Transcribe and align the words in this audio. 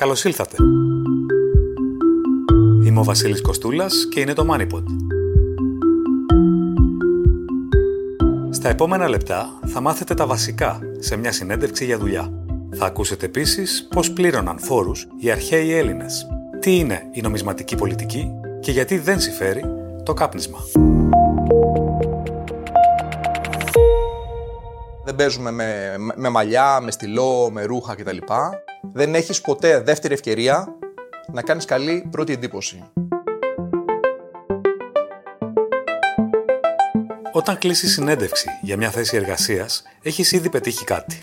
Καλώς 0.00 0.24
ήλθατε. 0.24 0.56
Είμαι 2.84 3.00
ο 3.00 3.04
Βασίλης 3.04 3.40
Κοστούλας 3.40 4.08
και 4.10 4.20
είναι 4.20 4.32
το 4.32 4.46
MoneyPod. 4.50 4.84
Στα 8.50 8.68
επόμενα 8.68 9.08
λεπτά 9.08 9.58
θα 9.66 9.80
μάθετε 9.80 10.14
τα 10.14 10.26
βασικά 10.26 10.80
σε 10.98 11.16
μια 11.16 11.32
συνέντευξη 11.32 11.84
για 11.84 11.98
δουλειά. 11.98 12.32
Θα 12.70 12.86
ακούσετε 12.86 13.26
επίσης 13.26 13.88
πώς 13.94 14.12
πλήρωναν 14.12 14.58
φόρους 14.58 15.06
οι 15.20 15.30
αρχαίοι 15.30 15.72
Έλληνες, 15.72 16.26
τι 16.60 16.76
είναι 16.76 17.02
η 17.12 17.20
νομισματική 17.20 17.76
πολιτική 17.76 18.30
και 18.60 18.70
γιατί 18.70 18.98
δεν 18.98 19.20
συμφέρει 19.20 19.64
το 20.04 20.14
κάπνισμα. 20.14 20.58
Δεν 25.04 25.16
παίζουμε 25.16 25.50
με, 25.50 25.94
με 26.14 26.28
μαλλιά, 26.28 26.80
με 26.80 26.90
στυλό, 26.90 27.50
με 27.52 27.64
ρούχα 27.64 27.94
κτλ. 27.94 28.16
Δεν 28.92 29.14
έχεις 29.14 29.40
ποτέ 29.40 29.80
δεύτερη 29.80 30.14
ευκαιρία 30.14 30.76
να 31.32 31.42
κάνεις 31.42 31.64
καλή 31.64 32.08
πρώτη 32.10 32.32
εντύπωση. 32.32 32.84
Όταν 37.32 37.58
κλείσει 37.58 37.88
συνέντευξη 37.88 38.48
για 38.62 38.76
μια 38.76 38.90
θέση 38.90 39.16
εργασίας, 39.16 39.82
έχεις 40.02 40.32
ήδη 40.32 40.48
πετύχει 40.48 40.84
κάτι. 40.84 41.20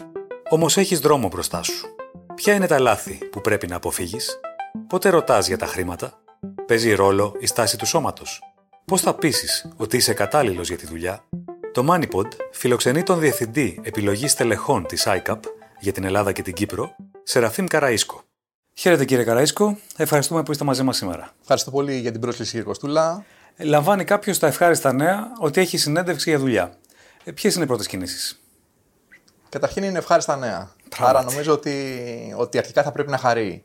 Όμως 0.50 0.78
έχεις 0.78 1.00
δρόμο 1.00 1.28
μπροστά 1.28 1.64
σου. 1.64 1.96
Ποια 2.36 2.54
είναι 2.54 2.68
τα 2.68 2.80
λάθη 2.80 3.20
που 3.32 3.42
πρέπει 3.42 3.68
να 3.68 3.76
αποφύγεις, 3.76 4.40
πότε 4.88 5.10
ρωτάς 5.10 5.48
για 5.48 5.58
τα 5.58 5.66
χρήματα, 5.66 6.20
παίζει 6.66 6.94
ρόλο 6.94 7.36
η 7.40 7.46
στάση 7.46 7.78
του 7.78 7.86
σώματος, 7.86 8.42
πώς 8.86 9.02
θα 9.02 9.14
πείσεις 9.14 9.70
ότι 9.78 9.98
είσαι 9.98 10.14
κατάλληλος 10.14 10.68
για 10.68 10.78
τη 10.78 10.86
δουλειά; 10.86 11.24
Το 11.74 11.86
MoneyPod 11.90 12.28
φιλοξενεί 12.52 13.04
τον 13.04 13.20
Διευθυντή 13.20 13.80
Επιλογής 13.84 14.36
Τελεχών 14.36 14.86
της 14.86 15.08
ICAP 15.08 15.40
για 15.80 15.92
την 15.92 16.04
Ελλάδα 16.04 16.32
και 16.32 16.42
την 16.42 16.54
Κύπρο, 16.54 16.96
Σεραφείμ 17.30 17.66
Καραΐσκο. 17.70 18.24
Χαίρετε 18.74 19.06
κύριε 19.06 19.26
Καραΐσκο, 19.28 19.76
ευχαριστούμε 19.98 20.44
που 20.44 20.52
είστε 20.52 20.64
μαζί 20.64 20.84
μας 20.84 20.98
σήμερα. 20.98 21.32
Ευχαριστώ 21.42 21.72
πολύ 21.72 21.98
για 21.98 22.12
την 22.12 22.22
πρόσκληση, 22.22 22.52
κύριε 22.52 22.66
Κοστούλα. 22.66 23.26
Λαμβάνει 23.58 24.04
κάποιος 24.04 24.40
τα 24.40 24.48
ευχάριστα 24.48 24.94
νέα 24.94 25.32
ότι 25.40 25.62
έχει 25.62 25.78
συνέντευξη 25.78 26.30
για 26.30 26.40
δουλειά. 26.40 26.78
Ε, 27.24 27.32
Ποιες 27.32 27.56
είναι 27.56 27.64
οι 27.64 27.68
πρώτες 27.68 27.88
κινήσεις; 27.88 28.42
Καταρχήν 29.50 29.84
είναι 29.84 29.98
ευχάριστα 29.98 30.36
νέα. 30.36 30.72
Πράγματι. 30.90 31.18
Άρα 31.18 31.24
νομίζω 31.24 31.54
ότι, 31.54 32.34
ότι 32.38 32.58
αρχικά 32.58 32.84
θα 32.84 32.92
πρέπει 32.92 33.10
να 33.10 33.18
χαρεί. 33.18 33.64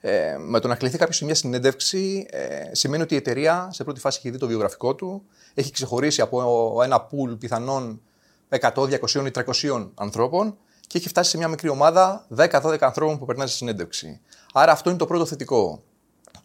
Ε, 0.00 0.36
με 0.38 0.60
το 0.60 0.68
να 0.68 0.74
κληθεί 0.74 0.98
κάποιος 0.98 1.16
σε 1.16 1.24
μια 1.24 1.34
συνέντευξη 1.34 2.26
ε, 2.30 2.46
σημαίνει 2.72 3.02
ότι 3.02 3.14
η 3.14 3.16
εταιρεία 3.16 3.68
σε 3.72 3.84
πρώτη 3.84 4.00
φάση 4.00 4.18
έχει 4.18 4.30
δει 4.30 4.38
το 4.38 4.46
βιογραφικό 4.46 4.94
του, 4.94 5.22
έχει 5.54 5.70
ξεχωρίσει 5.70 6.20
από 6.20 6.80
ένα 6.84 7.00
πουλ 7.00 7.32
πιθανών 7.32 8.02
100, 8.48 8.72
200 8.74 9.26
ή 9.26 9.30
300 9.70 9.90
ανθρώπων 9.94 10.56
και 10.92 10.98
έχει 10.98 11.08
φτάσει 11.08 11.30
σε 11.30 11.36
μια 11.36 11.48
μικρή 11.48 11.68
ομάδα 11.68 12.26
10-12 12.36 12.76
ανθρώπων 12.80 13.18
που 13.18 13.24
περνάει 13.24 13.46
σε 13.46 13.56
συνέντευξη. 13.56 14.20
Άρα 14.52 14.72
αυτό 14.72 14.88
είναι 14.88 14.98
το 14.98 15.06
πρώτο 15.06 15.26
θετικό. 15.26 15.82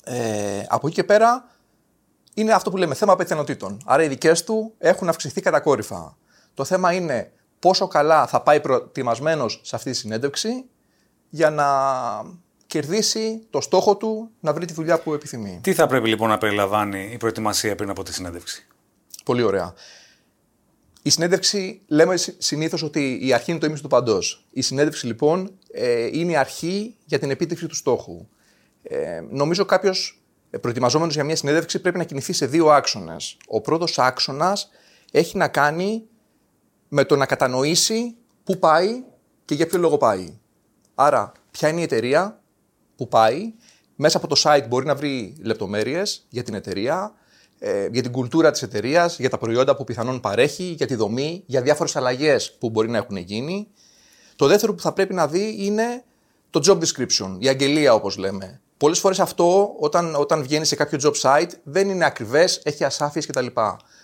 Ε, 0.03 0.63
από 0.67 0.87
εκεί 0.87 0.95
και 0.95 1.03
πέρα 1.03 1.45
είναι 2.33 2.53
αυτό 2.53 2.69
που 2.69 2.77
λέμε 2.77 2.93
θέμα 2.93 3.13
απαιτιανοτήτων. 3.13 3.81
Άρα 3.85 4.03
οι 4.03 4.07
δικές 4.07 4.43
του 4.43 4.73
έχουν 4.77 5.09
αυξηθεί 5.09 5.41
κατακόρυφα. 5.41 6.17
Το 6.53 6.63
θέμα 6.63 6.93
είναι 6.93 7.31
πόσο 7.59 7.87
καλά 7.87 8.27
θα 8.27 8.41
πάει 8.41 8.59
προετοιμασμένος 8.59 9.61
σε 9.63 9.75
αυτή 9.75 9.91
τη 9.91 9.97
συνέντευξη 9.97 10.65
για 11.29 11.49
να 11.49 11.65
κερδίσει 12.67 13.47
το 13.49 13.61
στόχο 13.61 13.97
του 13.97 14.29
να 14.39 14.53
βρει 14.53 14.65
τη 14.65 14.73
δουλειά 14.73 14.99
που 14.99 15.13
επιθυμεί. 15.13 15.59
Τι 15.63 15.73
θα 15.73 15.87
πρέπει 15.87 16.07
λοιπόν 16.07 16.29
να 16.29 16.37
περιλαμβάνει 16.37 17.09
η 17.11 17.17
προετοιμασία 17.17 17.75
πριν 17.75 17.89
από 17.89 18.03
τη 18.03 18.13
συνέντευξη; 18.13 18.67
Πολύ 19.25 19.43
ωραία. 19.43 19.73
Η 21.07 21.09
συνέντευξη, 21.09 21.81
λέμε 21.87 22.15
συνήθως 22.37 22.83
ότι 22.83 23.19
η 23.21 23.33
αρχή 23.33 23.51
είναι 23.51 23.59
το 23.59 23.65
ίμιση 23.65 23.81
του 23.81 23.87
παντός. 23.87 24.45
Η 24.51 24.61
συνέντευξη 24.61 25.05
λοιπόν 25.05 25.57
ε, 25.71 26.05
είναι 26.11 26.31
η 26.31 26.35
αρχή 26.35 26.95
για 27.05 27.19
την 27.19 27.29
επίτευξη 27.29 27.67
του 27.67 27.75
στόχου. 27.75 28.27
Ε, 28.83 29.21
νομίζω 29.29 29.65
κάποιος 29.65 30.21
προετοιμαζόμενος 30.61 31.13
για 31.13 31.23
μια 31.23 31.35
συνέντευξη 31.35 31.79
πρέπει 31.79 31.97
να 31.97 32.03
κινηθεί 32.03 32.33
σε 32.33 32.45
δύο 32.45 32.69
άξονες. 32.69 33.37
Ο 33.47 33.61
πρώτος 33.61 33.99
άξονας 33.99 34.69
έχει 35.11 35.37
να 35.37 35.47
κάνει 35.47 36.03
με 36.87 37.05
το 37.05 37.15
να 37.15 37.25
κατανοήσει 37.25 38.15
πού 38.43 38.57
πάει 38.59 39.03
και 39.45 39.55
για 39.55 39.67
ποιο 39.67 39.79
λόγο 39.79 39.97
πάει. 39.97 40.37
Άρα, 40.95 41.31
ποια 41.51 41.69
είναι 41.69 41.79
η 41.79 41.83
εταιρεία, 41.83 42.41
πού 42.95 43.07
πάει. 43.07 43.53
Μέσα 43.95 44.17
από 44.17 44.27
το 44.27 44.41
site 44.43 44.65
μπορεί 44.67 44.85
να 44.85 44.95
βρει 44.95 45.35
λεπτομέρειες 45.41 46.25
για 46.29 46.43
την 46.43 46.53
εταιρεία, 46.53 47.13
ε, 47.59 47.87
για 47.91 48.01
την 48.01 48.11
κουλτούρα 48.11 48.51
της 48.51 48.61
εταιρείας, 48.61 49.19
για 49.19 49.29
τα 49.29 49.37
προϊόντα 49.37 49.75
που 49.75 49.83
πιθανόν 49.83 50.19
παρέχει, 50.19 50.63
για 50.63 50.87
τη 50.87 50.95
δομή, 50.95 51.43
για 51.45 51.61
διάφορες 51.61 51.95
αλλαγές 51.95 52.51
που 52.59 52.69
μπορεί 52.69 52.89
να 52.89 52.97
έχουν 52.97 53.17
γίνει. 53.17 53.67
Το 54.35 54.47
δεύτερο 54.47 54.73
που 54.73 54.81
θα 54.81 54.93
πρέπει 54.93 55.13
να 55.13 55.27
δει 55.27 55.55
είναι 55.59 56.03
το 56.49 56.61
job 56.65 56.77
description, 56.77 57.35
η 57.39 57.47
αγγελία 57.47 57.93
όπως 57.93 58.17
λέμε. 58.17 58.61
Πολλές 58.77 58.99
φορές 58.99 59.19
αυτό 59.19 59.75
όταν, 59.79 60.15
όταν 60.15 60.41
βγαίνει 60.41 60.65
σε 60.65 60.75
κάποιο 60.75 60.99
job 61.03 61.21
site 61.21 61.49
δεν 61.63 61.89
είναι 61.89 62.05
ακριβές, 62.05 62.61
έχει 62.63 62.83
ασάφειες 62.83 63.25
κτλ. 63.25 63.45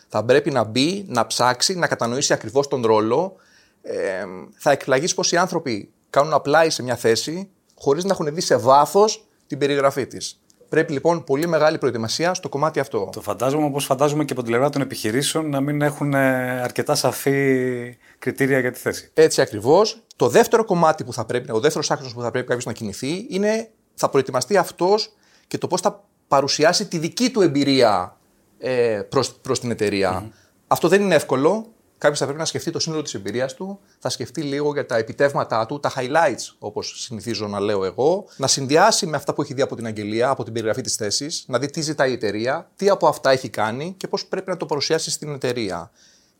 Θα 0.07 0.23
πρέπει 0.25 0.51
να 0.51 0.63
μπει, 0.63 1.05
να 1.07 1.27
ψάξει, 1.27 1.75
να 1.75 1.87
κατανοήσει 1.87 2.33
ακριβώς 2.33 2.67
τον 2.67 2.85
ρόλο. 2.85 3.35
Ε, 3.81 4.23
θα 4.57 4.71
εκπλαγείς 4.71 5.13
πως 5.13 5.31
οι 5.31 5.37
άνθρωποι 5.37 5.91
κάνουν 6.09 6.41
apply 6.43 6.65
σε 6.67 6.83
μια 6.83 6.95
θέση 6.95 7.49
χωρίς 7.75 8.03
να 8.03 8.11
έχουν 8.11 8.33
δει 8.33 8.41
σε 8.41 8.55
βάθος 8.55 9.25
την 9.47 9.57
περιγραφή 9.57 10.07
της. 10.07 10.42
Πρέπει 10.73 10.93
λοιπόν 10.93 11.23
πολύ 11.23 11.47
μεγάλη 11.47 11.77
προετοιμασία 11.77 12.33
στο 12.33 12.49
κομμάτι 12.49 12.79
αυτό. 12.79 13.09
Το 13.11 13.21
φαντάζομαι 13.21 13.65
όπως 13.65 13.85
φαντάζομαι 13.85 14.25
και 14.25 14.33
από 14.33 14.41
την 14.41 14.51
πλευρά 14.51 14.69
των 14.69 14.81
επιχειρήσεων 14.81 15.49
να 15.49 15.61
μην 15.61 15.81
έχουν 15.81 16.13
ε, 16.13 16.61
αρκετά 16.61 16.95
σαφή 16.95 17.97
κριτήρια 18.19 18.59
για 18.59 18.71
τη 18.71 18.79
θέση. 18.79 19.09
Έτσι 19.13 19.41
ακριβώς. 19.41 20.03
Το 20.15 20.27
δεύτερο 20.27 20.65
κομμάτι 20.65 21.03
που 21.03 21.13
θα 21.13 21.25
πρέπει, 21.25 21.51
ο 21.51 21.59
δεύτερος 21.59 21.91
άξονας 21.91 22.13
που 22.13 22.21
θα 22.21 22.31
πρέπει 22.31 22.47
κάποιος 22.47 22.65
να 22.65 22.73
κινηθεί 22.73 23.25
είναι 23.29 23.69
θα 23.93 24.09
προετοιμαστεί 24.09 24.57
αυτός 24.57 25.13
και 25.47 25.57
το 25.57 25.67
πώς 25.67 25.81
θα 25.81 26.03
παρουσιάσει 26.27 26.87
τη 26.87 26.97
δική 26.97 27.31
του 27.31 27.41
εμπειρία 27.41 28.17
ε, 28.57 29.01
προς, 29.41 29.59
την 29.59 29.71
εταιρεια 29.71 30.31
Αυτό 30.67 30.87
δεν 30.87 31.01
είναι 31.01 31.15
εύκολο. 31.15 31.72
Κάποιος 32.03 32.19
θα 32.19 32.25
πρέπει 32.25 32.41
να 32.43 32.47
σκεφτεί 32.47 32.71
το 32.71 32.79
σύνολο 32.79 33.01
της 33.01 33.13
εμπειρίας 33.13 33.53
του, 33.53 33.79
θα 33.99 34.09
σκεφτεί 34.09 34.41
λίγο 34.41 34.73
για 34.73 34.85
τα 34.85 34.97
επιτεύγματά 34.97 35.65
του, 35.65 35.79
τα 35.79 35.91
highlights, 35.95 36.55
όπως 36.59 37.01
συνηθίζω 37.01 37.47
να 37.47 37.59
λέω 37.59 37.85
εγώ, 37.85 38.25
να 38.37 38.47
συνδυάσει 38.47 39.05
με 39.05 39.17
αυτά 39.17 39.33
που 39.33 39.41
έχει 39.41 39.53
δει 39.53 39.61
από 39.61 39.75
την 39.75 39.85
αγγελία, 39.85 40.29
από 40.29 40.43
την 40.43 40.53
περιγραφή 40.53 40.81
της 40.81 40.95
θέσης, 40.95 41.43
να 41.47 41.59
δει 41.59 41.69
τι 41.69 41.81
ζητάει 41.81 42.09
η 42.09 42.13
εταιρεία, 42.13 42.71
τι 42.75 42.89
από 42.89 43.07
αυτά 43.07 43.31
έχει 43.31 43.49
κάνει 43.49 43.93
και 43.97 44.07
πώς 44.07 44.25
πρέπει 44.25 44.49
να 44.49 44.57
το 44.57 44.65
παρουσιάσει 44.65 45.11
στην 45.11 45.33
εταιρεία. 45.33 45.91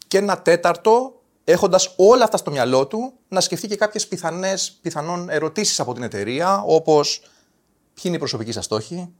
Και 0.07 0.18
ένα 0.18 0.41
τέταρτο, 0.41 1.22
έχοντας 1.44 1.94
όλα 1.97 2.23
αυτά 2.23 2.38
στο 2.38 2.52
μυαλό 2.52 2.88
του, 2.88 3.13
να 3.28 3.41
σκεφτεί 3.41 3.68
και 3.68 3.75
κάποιες 3.75 4.07
πιθανόν 4.81 5.29
ερωτήσεις 5.29 5.79
από 5.79 5.94
την 5.94 6.03
εταιρεία, 6.03 6.63
όπως 6.66 7.19
ποιοι 7.94 8.03
είναι 8.03 8.16
οι 8.16 8.19
προσωπικοί 8.19 8.52
σας 8.52 8.66
στόχοι, 8.66 9.13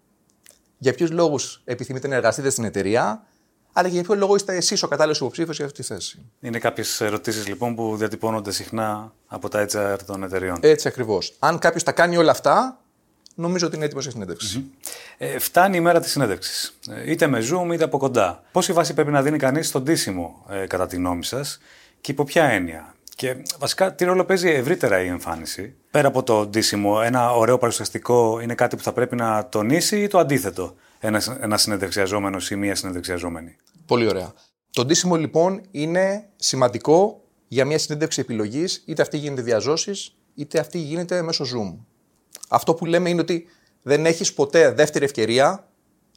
για 0.78 0.94
ποιους 0.94 1.12
λόγους 1.12 1.62
επιθυμείτε 1.66 2.08
να 2.08 2.16
εργαστείτε 2.16 2.50
στην 2.50 2.64
εταιρεία, 2.64 3.28
αλλά 3.74 3.88
και 3.88 3.94
για 3.94 4.04
ποιο 4.04 4.16
λόγο 4.16 4.36
είστε 4.36 4.56
εσείς 4.56 4.84
ο 4.84 4.88
κατάλληλος 4.88 5.20
υποψήφιος 5.20 5.56
για 5.56 5.66
αυτή 5.66 5.82
τη 5.82 5.88
θέση; 5.88 6.20
Είναι 6.40 6.60
κάποιες 6.60 7.02
ερωτήσεις 7.02 7.48
λοιπόν 7.48 7.76
που 7.76 7.96
διατυπώνονται 7.98 8.52
συχνά 8.52 9.14
από 9.28 9.50
τα 9.50 9.66
HR 9.72 9.98
των 10.06 10.24
εταιρεών. 10.24 10.58
Έτσι 10.62 10.88
ακριβώς. 10.88 11.36
Αν 11.40 11.60
κάποιος 11.60 11.84
τα 11.84 11.92
κάνει 11.92 12.18
όλα 12.18 12.32
αυτά, 12.32 12.80
νομίζω 13.36 13.68
ότι 13.68 13.76
είναι 13.76 13.86
έτοιμος 13.86 14.04
για 14.04 14.14
συνέντευξη. 14.14 14.66
Ε, 15.18 15.40
φτάνει 15.40 15.78
η 15.78 15.80
μέρα 15.80 16.00
της 16.00 16.12
συνέντευξης. 16.12 16.80
Ε, 16.90 17.12
είτε 17.12 17.28
με 17.28 17.40
Zoom 17.52 17.74
είτε 17.74 17.84
από 17.84 17.98
κοντά. 17.98 18.44
Πόση 18.52 18.74
βάση 18.74 18.94
πρέπει 18.94 19.12
να 19.12 19.22
δίνει 19.22 19.38
κανείς 19.38 19.68
στον 19.68 19.84
τίσιμο, 19.84 20.46
ε, 20.50 20.66
κατά 20.68 20.88
τη 20.88 20.96
γνώμη 20.96 21.24
σας, 21.24 21.60
και 22.02 22.12
υπό 22.12 22.24
ποια 22.24 22.44
έννοια; 22.44 22.96
Και 23.16 23.36
βασικά, 23.60 23.94
τι 23.94 24.06
ρόλο 24.06 24.26
παίζει 24.26 24.50
ευρύτερα 24.50 25.02
η 25.02 25.08
εμφάνιση; 25.08 25.76
Πέρα 25.92 26.08
από 26.08 26.24
το 26.24 26.46
ντύσιμο, 26.46 27.02
ένα 27.04 27.32
ωραίο 27.32 27.58
παρουσιαστικό 27.58 28.40
είναι 28.42 28.56
κάτι 28.56 28.76
που 28.76 28.84
θα 28.84 28.94
πρέπει 28.94 29.16
να 29.16 29.48
τονίσει 29.50 30.02
ή 30.02 30.08
το 30.08 30.18
αντίθετο; 30.18 30.76
Ένας, 31.06 31.28
ένας 31.28 31.62
συνεντευξιαζόμενο 31.62 32.38
ή 32.52 32.56
μία 32.56 32.76
συνεντευξιαζόμενη. 32.76 33.56
Πολύ 33.86 34.08
ωραία. 34.08 34.34
Το 34.72 34.86
ντύσιμο 34.86 35.16
λοιπόν 35.16 35.62
είναι 35.72 36.30
σημαντικό 36.36 37.24
για 37.48 37.66
μια 37.66 37.78
συνέντευξη 37.78 38.20
επιλογής, 38.20 38.84
είτε 38.86 39.02
αυτή 39.02 39.18
γίνεται 39.18 39.42
διαζώσει, 39.42 39.92
είτε 40.36 40.60
αυτή 40.60 40.78
γίνεται 40.78 41.22
μέσω 41.22 41.46
Zoom. 41.46 41.78
Αυτό 42.50 42.74
που 42.74 42.86
λέμε 42.86 43.10
είναι 43.10 43.22
ότι 43.22 43.46
δεν 43.82 44.06
έχεις 44.06 44.34
ποτέ 44.34 44.72
δεύτερη 44.72 45.06
ευκαιρία 45.06 45.68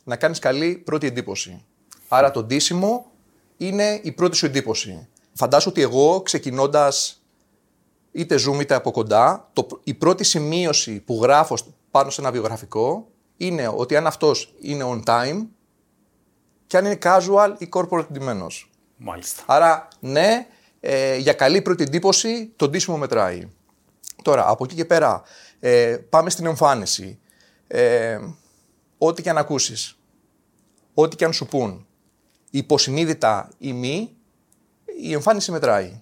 να 0.05 0.17
κάνεις 0.17 0.39
καλή 0.39 0.77
πρώτη 0.77 1.07
εντύπωση. 1.07 1.65
Άρα 2.09 2.31
το 2.31 2.43
ντύσιμο 2.43 3.11
είναι 3.57 4.01
η 4.03 4.13
πρώτη 4.13 4.37
σου 4.37 4.47
εντύπωση. 4.47 5.09
Φαντάσου 5.33 5.69
ότι 5.71 5.81
εγώ 5.81 6.21
ξεκινώντας 6.21 7.23
είτε 8.13 8.39
Zoom 8.47 8.61
είτε 8.61 8.75
από 8.75 8.91
κοντά, 8.91 9.51
το, 9.53 9.67
η 9.85 9.95
πρώτη 9.95 10.25
σημείωση 10.25 11.01
που 11.01 11.19
γράφω 11.23 11.57
πάνω 11.91 12.11
σε 12.11 12.21
ένα 12.21 12.31
βιογραφικό 12.31 13.11
είναι 13.37 13.69
ότι 13.77 13.97
αν 13.97 14.07
αυτός 14.07 14.55
είναι 14.61 14.85
on 14.87 15.03
time 15.05 15.47
και 16.67 16.77
αν 16.77 16.85
είναι 16.85 16.99
casual 17.03 17.55
ή 17.59 17.69
corporate 17.73 18.07
ντυμένος. 18.13 18.71
Μάλιστα. 18.97 19.43
Άρα, 19.47 19.89
ναι, 20.01 20.47
ε, 20.81 21.17
για 21.17 21.33
καλή 21.33 21.63
πρώτη 21.63 21.83
εντύπωση 21.83 22.53
το 22.57 22.69
ντύσιμο 22.69 22.97
μετράει. 22.97 23.49
Τώρα, 24.23 24.49
από 24.49 24.65
εκεί 24.65 24.75
και 24.75 24.85
πέρα, 24.85 25.23
ε, 25.61 25.97
πάμε 26.09 26.31
στην 26.31 26.47
εμφάνιση. 26.47 27.19
Ε, 27.67 28.19
ό,τι 28.99 29.23
και 29.23 29.31
αν 29.31 29.39
ακούσεις, 29.39 29.99
ό,τι 30.95 31.17
και 31.17 31.25
αν 31.25 31.33
σου 31.33 31.47
πούν, 31.47 31.87
υποσυνείδητα 32.51 33.51
ή 33.59 33.73
μη, 33.73 34.17
η 35.01 35.13
εμφάνιση 35.13 35.51
μετράει. 35.51 36.01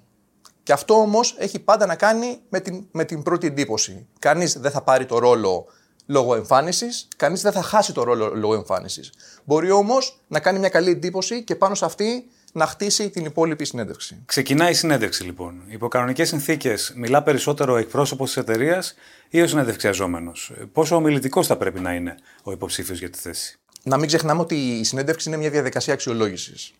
Και 0.62 0.72
αυτό 0.72 0.94
όμως 0.94 1.34
έχει 1.38 1.58
πάντα 1.58 1.87
να 1.87 1.96
κάνει 1.96 2.38
με 2.48 2.60
την, 2.60 2.87
με 2.90 3.04
την 3.04 3.22
πρώτη 3.22 3.46
εντύπωση. 3.46 4.06
Κανείς 4.19 4.58
δεν 4.58 4.70
θα 4.70 4.82
πάρει 4.82 5.06
το 5.06 5.19
ρόλο 5.19 5.66
λόγω 6.06 6.34
εμφάνισης, 6.34 7.08
κανείς 7.16 7.42
δεν 7.42 7.52
θα 7.52 7.62
χάσει 7.62 7.92
το 7.92 8.02
ρόλο 8.02 8.34
λόγω 8.34 8.54
εμφάνισης. 8.54 9.12
Μπορεί 9.44 9.70
όμως 9.70 10.20
να 10.28 10.40
κάνει 10.40 10.58
μια 10.58 10.68
καλή 10.68 10.90
εντύπωση 10.90 11.42
και 11.42 11.56
πάνω 11.56 11.74
σε 11.74 11.84
αυτή 11.84 12.26
να 12.52 12.66
χτίσει 12.66 13.10
την 13.10 13.24
υπόλοιπη 13.24 13.64
συνέντευξη. 13.64 14.22
Ξεκινάει 14.26 14.70
η 14.70 14.74
συνέντευξη 14.74 15.24
λοιπόν. 15.24 15.62
Υπό 15.66 15.88
κανονικές 15.88 16.28
συνθήκες, 16.28 16.92
μιλά 16.96 17.22
περισσότερο 17.22 17.72
ο 17.72 17.76
εκπρόσωπος 17.76 18.26
της 18.26 18.36
εταιρείας 18.36 18.94
ή 19.28 19.40
ο 19.40 19.46
συνέντευξιαζόμενο. 19.46 20.32
Πόσο 20.72 20.96
ομιλητικός 20.96 21.46
θα 21.46 21.56
πρέπει 21.56 21.80
να 21.80 21.94
είναι 21.94 22.14
ο 22.42 22.52
υποψήφιος 22.52 22.98
για 22.98 23.10
τη 23.10 23.18
θέση; 23.18 23.58
Να 23.82 23.96
μην 23.96 24.06
ξεχνάμε 24.06 24.40
ότι 24.40 24.54
η 24.54 24.84
συνέντευξη 24.84 25.28
είναι 25.28 25.38
μια 25.38 25.50
διαδικασία 25.50 25.92
αξιολόγησης. 25.92 26.72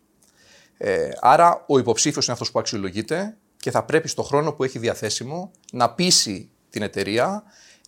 Ε, 0.77 1.09
άρα, 1.21 1.65
ο 1.69 1.79
υποψήφιος 1.79 2.25
είναι 2.25 2.33
αυτός 2.33 2.51
που 2.51 2.59
αξιολογείται 2.59 3.37
και 3.57 3.71
θα 3.71 3.85
πρέπει 3.85 4.09
στο 4.09 4.23
χρόνο 4.23 4.53
που 4.53 4.65
έχει 4.65 4.79
διαθέσιμο 4.79 5.51
να 5.73 5.91
πείσει 5.91 6.51
την 6.71 6.83
εταιρεία 6.83 7.43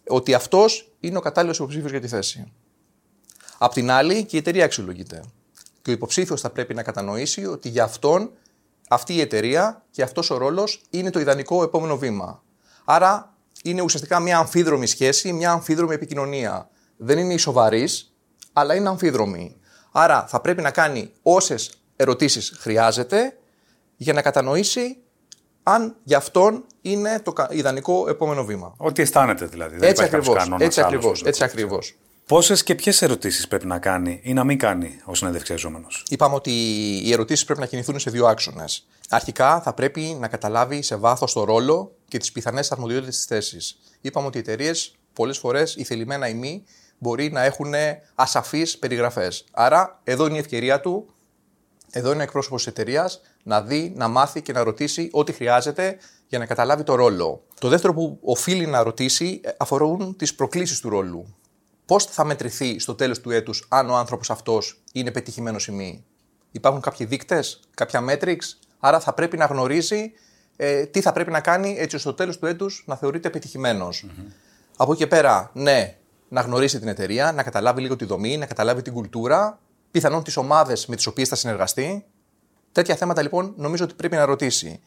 ότι 0.09 0.35
αυτός 0.35 0.93
είναι 1.01 1.19
ο 1.19 1.21
κατάλληλος 1.21 1.59
υποψήφιος 1.59 1.91
για 1.91 2.01
τη 2.01 2.09
θέση. 2.09 2.53
Απ' 3.59 3.73
την 3.73 3.91
άλλη, 3.91 4.25
και 4.25 4.37
η 4.37 4.39
εταιρεία 4.39 4.65
αξιολογείται. 4.65 5.23
Και 5.83 5.91
ο 5.91 5.93
υποψήφιος 5.93 6.41
θα 6.41 6.51
πρέπει 6.51 6.75
να 6.75 6.83
κατανοήσει 6.83 7.47
ότι 7.47 7.69
για 7.69 7.85
αυτόν 7.85 8.31
αυτή 8.89 9.15
η 9.15 9.21
εταιρεία 9.21 9.85
και 9.91 10.03
αυτός 10.03 10.31
ο 10.31 10.37
ρόλος 10.37 10.83
είναι 10.91 11.11
το 11.11 11.21
ιδανικό 11.21 11.63
επόμενο 11.63 11.99
βήμα. 11.99 12.43
Άρα 12.85 13.35
είναι 13.63 13.83
ουσιαστικά 13.83 14.21
μια 14.21 14.39
αμφίδρομη 14.39 14.87
σχέση, 14.87 15.33
μια 15.33 15.51
αμφίδρομη 15.51 15.95
επικοινωνία. 15.95 16.71
Δεν 16.97 17.19
είναι 17.19 17.35
ισοβαρή, 17.35 17.89
αλλά 18.53 18.75
είναι 18.75 18.89
αμφίδρομη. 18.89 19.57
Άρα 19.93 20.27
θα 20.27 20.41
πρέπει 20.41 20.63
να 20.63 20.71
κάνει 20.71 21.13
όσες 21.23 21.71
ερωτήσεις 21.97 22.57
χρειάζεται 22.59 23.37
για 23.97 24.13
να 24.13 24.23
κατανοήσει 24.23 24.97
αν 25.69 25.97
για 26.03 26.17
αυτόν 26.17 26.65
είναι 26.83 27.21
το 27.21 27.33
ιδανικό 27.51 28.09
επόμενο 28.09 28.45
βήμα. 28.45 28.75
Ό,τι 28.77 29.03
αισθάνεται 29.03 29.47
δηλαδή. 29.47 29.77
Δεν 29.77 29.89
έτσι 29.89 30.03
ακριβώς. 30.05 30.49
Έτσι 30.59 30.81
ακριβώς. 30.81 31.23
Έτσι 31.23 31.45
ακριβώς. 31.45 31.97
Πόσες 32.27 32.63
και 32.63 32.75
ποιες 32.75 33.03
ερωτήσεις 33.03 33.49
πρέπει 33.49 33.67
να 33.67 33.79
κάνει 33.79 34.21
ή 34.23 34.33
να 34.33 34.45
μην 34.45 34.59
κάνει 34.59 35.01
ο 35.05 35.15
συνεντευξιαζόμενο. 35.15 35.87
Είπαμε 36.09 36.35
ότι 36.35 36.51
οι 37.05 37.13
ερωτήσεις 37.13 37.45
πρέπει 37.45 37.61
να 37.61 37.67
κινηθούν 37.67 37.99
σε 37.99 38.11
δύο 38.11 38.27
άξονες. 38.27 38.87
Αρχικά 39.09 39.61
θα 39.61 39.73
πρέπει 39.73 40.17
να 40.21 40.29
καταλάβει 40.29 40.83
σε 40.83 40.97
βάθος 40.97 41.33
το 41.33 41.45
ρόλο 41.45 41.93
και 42.09 42.19
τις 42.19 42.33
πιθανές 42.33 42.73
αρμοδιότητες 42.73 43.15
της 43.15 43.25
θέσης. 43.25 43.79
Είπαμε 44.01 44.27
ότι 44.27 44.37
οι 44.37 44.41
εταιρείες 44.41 44.97
πολλές 45.13 45.39
φορές, 45.39 45.75
η 45.77 45.85
θελημένα 45.85 46.29
ή 46.29 46.35
μη, 46.35 46.65
μπορεί 46.99 47.31
να 47.33 47.43
έχουν 47.43 47.75
ασαφείς 48.15 48.79
περιγραφές. 48.79 49.45
Άρα, 49.53 50.01
εδώ 50.05 50.27
είναι 50.27 50.37
η 50.37 50.39
ευκαιρία 50.39 50.81
του, 50.81 51.07
εδώ 51.91 52.11
είναι 52.11 52.21
ο 52.21 52.23
εκπρόσωπος 52.23 52.65
της 52.65 52.73
εταιρείας, 52.73 53.21
να 53.43 53.63
δει, 53.63 53.93
να 53.97 54.09
μάθει 54.09 54.43
και 54.43 54.53
να 54.53 54.63
ρωτήσει 54.63 55.09
ό,τι 55.13 55.33
χρειάζεται 55.33 55.99
για 56.27 56.39
να 56.39 56.47
καταλάβει 56.47 56.83
το 56.83 56.95
ρόλο. 56.95 57.43
Το 57.61 57.69
δεύτερο 57.69 57.95
που 57.95 58.19
οφείλει 58.23 58.67
να 58.67 58.83
ρωτήσει 58.83 59.41
αφορούν 59.57 60.17
τις 60.17 60.35
προκλήσεις 60.35 60.81
του 60.81 60.89
ρόλου. 60.89 61.35
Πώς 61.87 62.05
θα 62.05 62.25
μετρηθεί 62.25 62.79
στο 62.79 62.95
τέλος 62.95 63.21
του 63.21 63.31
έτους 63.31 63.67
αν 63.69 63.91
ο 63.91 63.97
άνθρωπος 63.97 64.31
αυτός 64.31 64.83
είναι 64.93 65.11
πετυχημένος 65.11 65.67
ή 65.67 65.73
μη; 65.73 66.05
Υπάρχουν 66.51 66.81
κάποιοι 66.81 67.07
δείκτες, 67.07 67.61
κάποια 67.75 68.05
metrics, 68.09 68.57
άρα 68.79 69.01
θα 69.01 69.13
πρέπει 69.13 69.37
να 69.37 69.45
γνωρίζει 69.45 70.13
ε, 70.57 70.87
τι 70.87 71.01
θα 71.01 71.13
πρέπει 71.13 71.31
να 71.31 71.41
κάνει 71.41 71.69
έτσι 71.69 71.97
ώστε 71.97 71.99
στο 71.99 72.15
τέλος 72.15 72.39
του 72.39 72.47
έτους 72.47 72.85
να 72.87 72.97
θεωρείται 72.97 73.31
Από 74.77 74.93
εκεί 74.93 75.01
και 75.01 75.07
πέρα, 75.07 75.51
ναι, 75.53 75.97
να 76.29 76.41
γνωρίσει 76.41 76.79
την 76.79 76.89
εταιρεία, 76.89 77.33
να 77.33 77.43
καταλάβει 77.43 77.81
λίγο 77.81 77.97
τη 77.97 78.05
δομή, 78.05 78.37
να 78.37 78.47
καταλάβει 78.47 78.83
την 78.83 78.93
κουλτούρα, 78.93 79.59
πιθανόν 79.91 80.23
τις 80.23 80.37
ομάδες 80.37 80.87
με 80.87 80.97
τις 80.97 81.07
οποίες 81.07 81.29
θα 81.29 81.35
συνεργαστεί. 81.35 82.05
Τέτοια 82.73 82.97
θέματα 82.97 83.23
λοιπόν 83.23 83.55
νομίζω 83.57 83.85
ότι 83.85 83.95
πρέπει 83.95 84.17
να 84.17 84.25
ρωτήσει. 84.25 84.81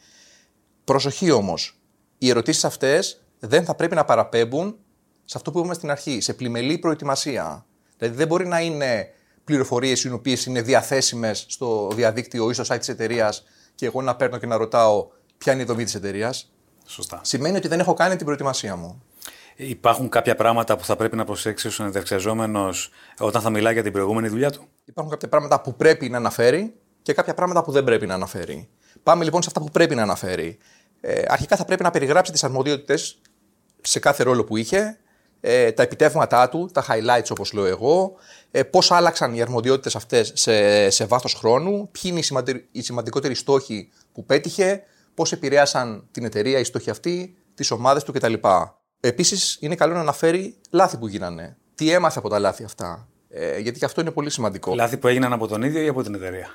Προσοχή 0.84 1.30
όμως, 1.30 1.80
οι 2.18 2.28
ερωτήσεις 2.28 2.64
αυτές 2.64 3.24
δεν 3.38 3.64
θα 3.64 3.74
πρέπει 3.74 3.94
να 3.94 4.04
παραπέμπουν 4.04 4.76
σε 5.24 5.36
αυτό 5.36 5.50
που 5.50 5.58
είπαμε 5.58 5.74
στην 5.74 5.90
αρχή, 5.90 6.20
σε 6.20 6.34
πλημελή 6.34 6.78
προετοιμασία. 6.78 7.66
Δηλαδή 7.98 8.16
δεν 8.16 8.26
μπορεί 8.26 8.46
να 8.46 8.60
είναι 8.60 9.08
πληροφορίες 9.44 10.04
οι 10.04 10.10
οποίες 10.10 10.46
είναι 10.46 10.62
διαθέσιμες 10.62 11.44
στο 11.48 11.90
διαδίκτυο 11.94 12.50
ή 12.50 12.54
στο 12.54 12.64
site 12.66 12.78
της 12.78 12.88
εταιρείας 12.88 13.44
και 13.74 13.86
εγώ 13.86 14.02
να 14.02 14.16
παίρνω 14.16 14.38
και 14.38 14.46
να 14.46 14.56
ρωτάω 14.56 15.08
ποια 15.38 15.52
είναι 15.52 15.62
η 15.62 15.64
δομή 15.64 15.84
της 15.84 15.94
εταιρείας. 15.94 16.52
Σωστά. 16.86 17.20
Σημαίνει 17.22 17.56
ότι 17.56 17.68
δεν 17.68 17.80
έχω 17.80 17.94
κάνει 17.94 18.16
την 18.16 18.24
προετοιμασία 18.24 18.76
μου. 18.76 19.02
Υπάρχουν 19.62 20.08
κάποια 20.08 20.34
πράγματα 20.34 20.76
που 20.76 20.84
θα 20.84 20.96
πρέπει 20.96 21.16
να 21.16 21.24
προσέξει 21.24 21.66
ο 21.66 21.70
συνεντευξιαζόμενος 21.70 22.90
όταν 23.18 23.42
θα 23.42 23.50
μιλάει 23.50 23.72
για 23.72 23.82
την 23.82 23.92
προηγούμενη 23.92 24.28
δουλειά 24.28 24.50
του; 24.50 24.68
Υπάρχουν 24.84 25.12
κάποια 25.12 25.28
πράγματα 25.28 25.60
που 25.60 25.74
πρέπει 25.76 26.08
να 26.08 26.16
αναφέρει 26.16 26.74
και 27.02 27.12
κάποια 27.12 27.34
πράγματα 27.34 27.62
που 27.62 27.72
δεν 27.72 27.84
πρέπει 27.84 28.06
να 28.06 28.14
αναφέρει. 28.14 28.68
Πάμε 29.02 29.24
λοιπόν 29.24 29.42
σε 29.42 29.48
αυτά 29.48 29.60
που 29.60 29.70
πρέπει 29.70 29.94
να 29.94 30.02
αναφέρει. 30.02 30.58
Ε, 31.00 31.22
αρχικά 31.28 31.56
θα 31.56 31.64
πρέπει 31.64 31.82
να 31.82 31.90
περιγράψει 31.90 32.32
τις 32.32 32.44
αρμοδιότητες 32.44 33.20
σε 33.80 33.98
κάθε 33.98 34.22
ρόλο 34.22 34.44
που 34.44 34.56
είχε, 34.56 34.98
ε, 35.40 35.72
τα 35.72 35.82
επιτεύγματά 35.82 36.48
του, 36.48 36.70
τα 36.72 36.84
highlights 36.88 37.30
όπως 37.30 37.52
λέω 37.52 37.66
εγώ, 37.66 38.14
ε, 38.50 38.62
πώς 38.62 38.90
άλλαξαν 38.90 39.34
οι 39.34 39.42
αρμοδιότητες 39.42 39.96
αυτές 39.96 40.32
σε, 40.34 40.90
σε 40.90 41.04
βάθος 41.04 41.34
χρόνου, 41.34 41.88
ποιοι 41.90 42.02
είναι 42.04 42.18
οι, 42.18 42.68
οι 42.72 42.82
σημαντικότεροι 42.82 43.34
στόχοι 43.34 43.90
που 44.12 44.24
πέτυχε, 44.24 44.82
πώς 45.14 45.32
επηρέασαν 45.32 46.08
την 46.10 46.24
εταιρεία 46.24 46.58
οι 46.58 46.64
στόχοι 46.64 46.90
αυτοί, 46.90 47.36
τις 47.54 47.70
ομάδες 47.70 48.02
του 48.02 48.12
κτλ. 48.12 48.34
Επίσης 49.00 49.56
είναι 49.60 49.74
καλό 49.74 49.94
να 49.94 50.00
αναφέρει 50.00 50.54
λάθη 50.70 50.96
που 50.96 51.06
γίνανε. 51.06 51.56
Τι 51.74 51.90
έμαθε 51.90 52.18
από 52.18 52.28
τα 52.28 52.38
λάθη 52.38 52.64
αυτά. 52.64 53.08
Ε, 53.28 53.58
γιατί 53.58 53.78
και 53.78 53.84
αυτό 53.84 54.00
είναι 54.00 54.10
πολύ 54.10 54.30
σημαντικό. 54.30 54.74
Λάθη 54.74 54.96
που 54.96 55.08
έγιναν 55.08 55.32
από 55.32 55.46
τον 55.46 55.62
ίδιο 55.62 55.82
ή 55.82 55.88
από 55.88 56.02
την 56.02 56.14
εταιρεία; 56.14 56.48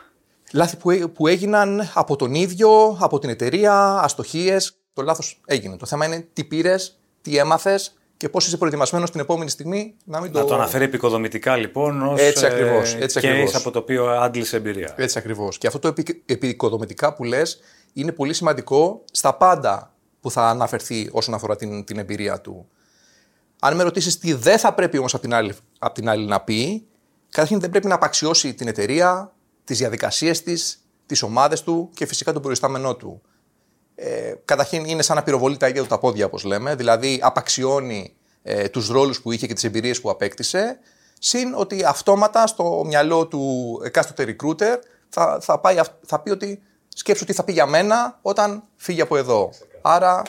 Λάθη 0.53 0.77
που, 0.77 1.11
που 1.13 1.27
έγιναν 1.27 1.91
από 1.93 2.15
τον 2.15 2.33
ίδιο, 2.33 2.97
από 2.99 3.19
την 3.19 3.29
εταιρεία, 3.29 3.99
αστοχίες. 4.03 4.77
Το 4.93 5.01
λάθος 5.01 5.41
έγινε. 5.45 5.77
Το 5.77 5.85
θέμα 5.85 6.05
είναι 6.05 6.27
τι 6.33 6.43
πήρες, 6.43 6.99
τι 7.21 7.37
έμαθες 7.37 7.95
και 8.17 8.29
πώς 8.29 8.47
είσαι 8.47 8.57
προετοιμασμένος 8.57 9.11
την 9.11 9.19
επόμενη 9.19 9.49
στιγμή 9.49 9.95
να 10.05 10.21
μην 10.21 10.31
το. 10.31 10.39
Να 10.39 10.45
το 10.45 10.55
αναφέρει 10.55 10.83
επικοδομητικά 10.83 11.55
λοιπόν 11.55 12.01
ως 12.07 12.21
έτσι 12.21 12.45
ακριβώς, 12.45 12.93
ε, 12.93 12.97
έτσι 12.97 13.17
ακριβώς. 13.17 13.55
από 13.55 13.71
το 13.71 13.79
οποίο 13.79 14.09
άντλησε 14.09 14.55
εμπειρία. 14.55 14.93
Έτσι 14.97 15.17
ακριβώς. 15.17 15.57
Και 15.57 15.67
αυτό 15.67 15.79
το 15.79 15.93
επικοδομητικά 16.25 17.13
που 17.13 17.23
λες 17.23 17.59
είναι 17.93 18.11
πολύ 18.11 18.33
σημαντικό 18.33 19.03
στα 19.11 19.33
πάντα 19.33 19.94
που 20.25 20.31
θα 20.31 20.49
αναφερθεί 20.49 21.09
όσον 21.11 21.33
αφορά 21.33 21.55
την, 21.55 21.83
την 21.83 21.97
εμπειρία 21.97 22.41
του. 22.41 22.67
Αν 23.59 23.75
με 23.75 23.83
ρωτήσεις 23.83 24.17
τι 24.17 24.33
δεν 24.33 24.59
θα 24.59 24.73
πρέπει 24.73 24.97
όμως 24.97 25.13
από, 25.13 25.21
την 25.21 25.33
άλλη, 25.33 25.53
από 25.79 25.93
την 25.93 26.09
άλλη 26.09 26.25
να 26.25 26.41
πει, 26.41 26.87
καταρχήν 27.29 27.59
δεν 27.59 27.69
πρέπει 27.69 27.87
να 27.87 27.95
απαξιώσει 27.95 28.53
την 28.53 28.67
εταιρεία, 28.67 29.33
τις 29.63 29.77
διαδικασίες 29.77 30.43
της, 30.43 30.85
τις 31.05 31.21
ομάδες 31.21 31.63
του 31.63 31.89
και 31.93 32.05
φυσικά 32.05 32.33
τον 32.33 32.41
προϊστάμενό 32.41 32.95
του 32.95 33.21
ε, 33.95 34.33
καταρχήν 34.45 34.85
είναι 34.85 35.01
σαν 35.01 35.15
να 35.15 35.23
πυροβολεί 35.23 35.57
τα 35.57 35.67
ίδια 35.67 35.81
του 35.81 35.87
τα 35.87 35.99
πόδια, 35.99 36.25
όπως 36.25 36.43
λέμε. 36.43 36.75
Δηλαδή, 36.75 37.19
απαξιώνει 37.23 38.15
ε, 38.43 38.69
τους 38.69 38.87
ρόλους 38.87 39.21
που 39.21 39.31
είχε 39.31 39.47
και 39.47 39.53
τις 39.53 39.63
εμπειρίες 39.63 40.01
που 40.01 40.09
απέκτησε. 40.09 40.79
Συν 41.19 41.53
ότι 41.55 41.83
αυτόματα 41.83 42.47
στο 42.47 42.83
μυαλό 42.85 43.27
του 43.27 43.41
εκάστοτε 43.83 44.35
recruiter 44.35 44.77
θα, 45.09 45.39
θα, 45.41 45.59
πάει, 45.59 45.77
θα 46.05 46.19
πει 46.19 46.29
ότι 46.29 46.61
σκέψου 46.87 47.25
τι 47.25 47.33
θα 47.33 47.43
πει 47.43 47.51
για 47.51 47.65
μένα 47.65 48.19
όταν 48.21 48.63
φύγει 48.75 49.01
από 49.01 49.17
εδώ. 49.17 49.49
Άρα, 49.87 50.21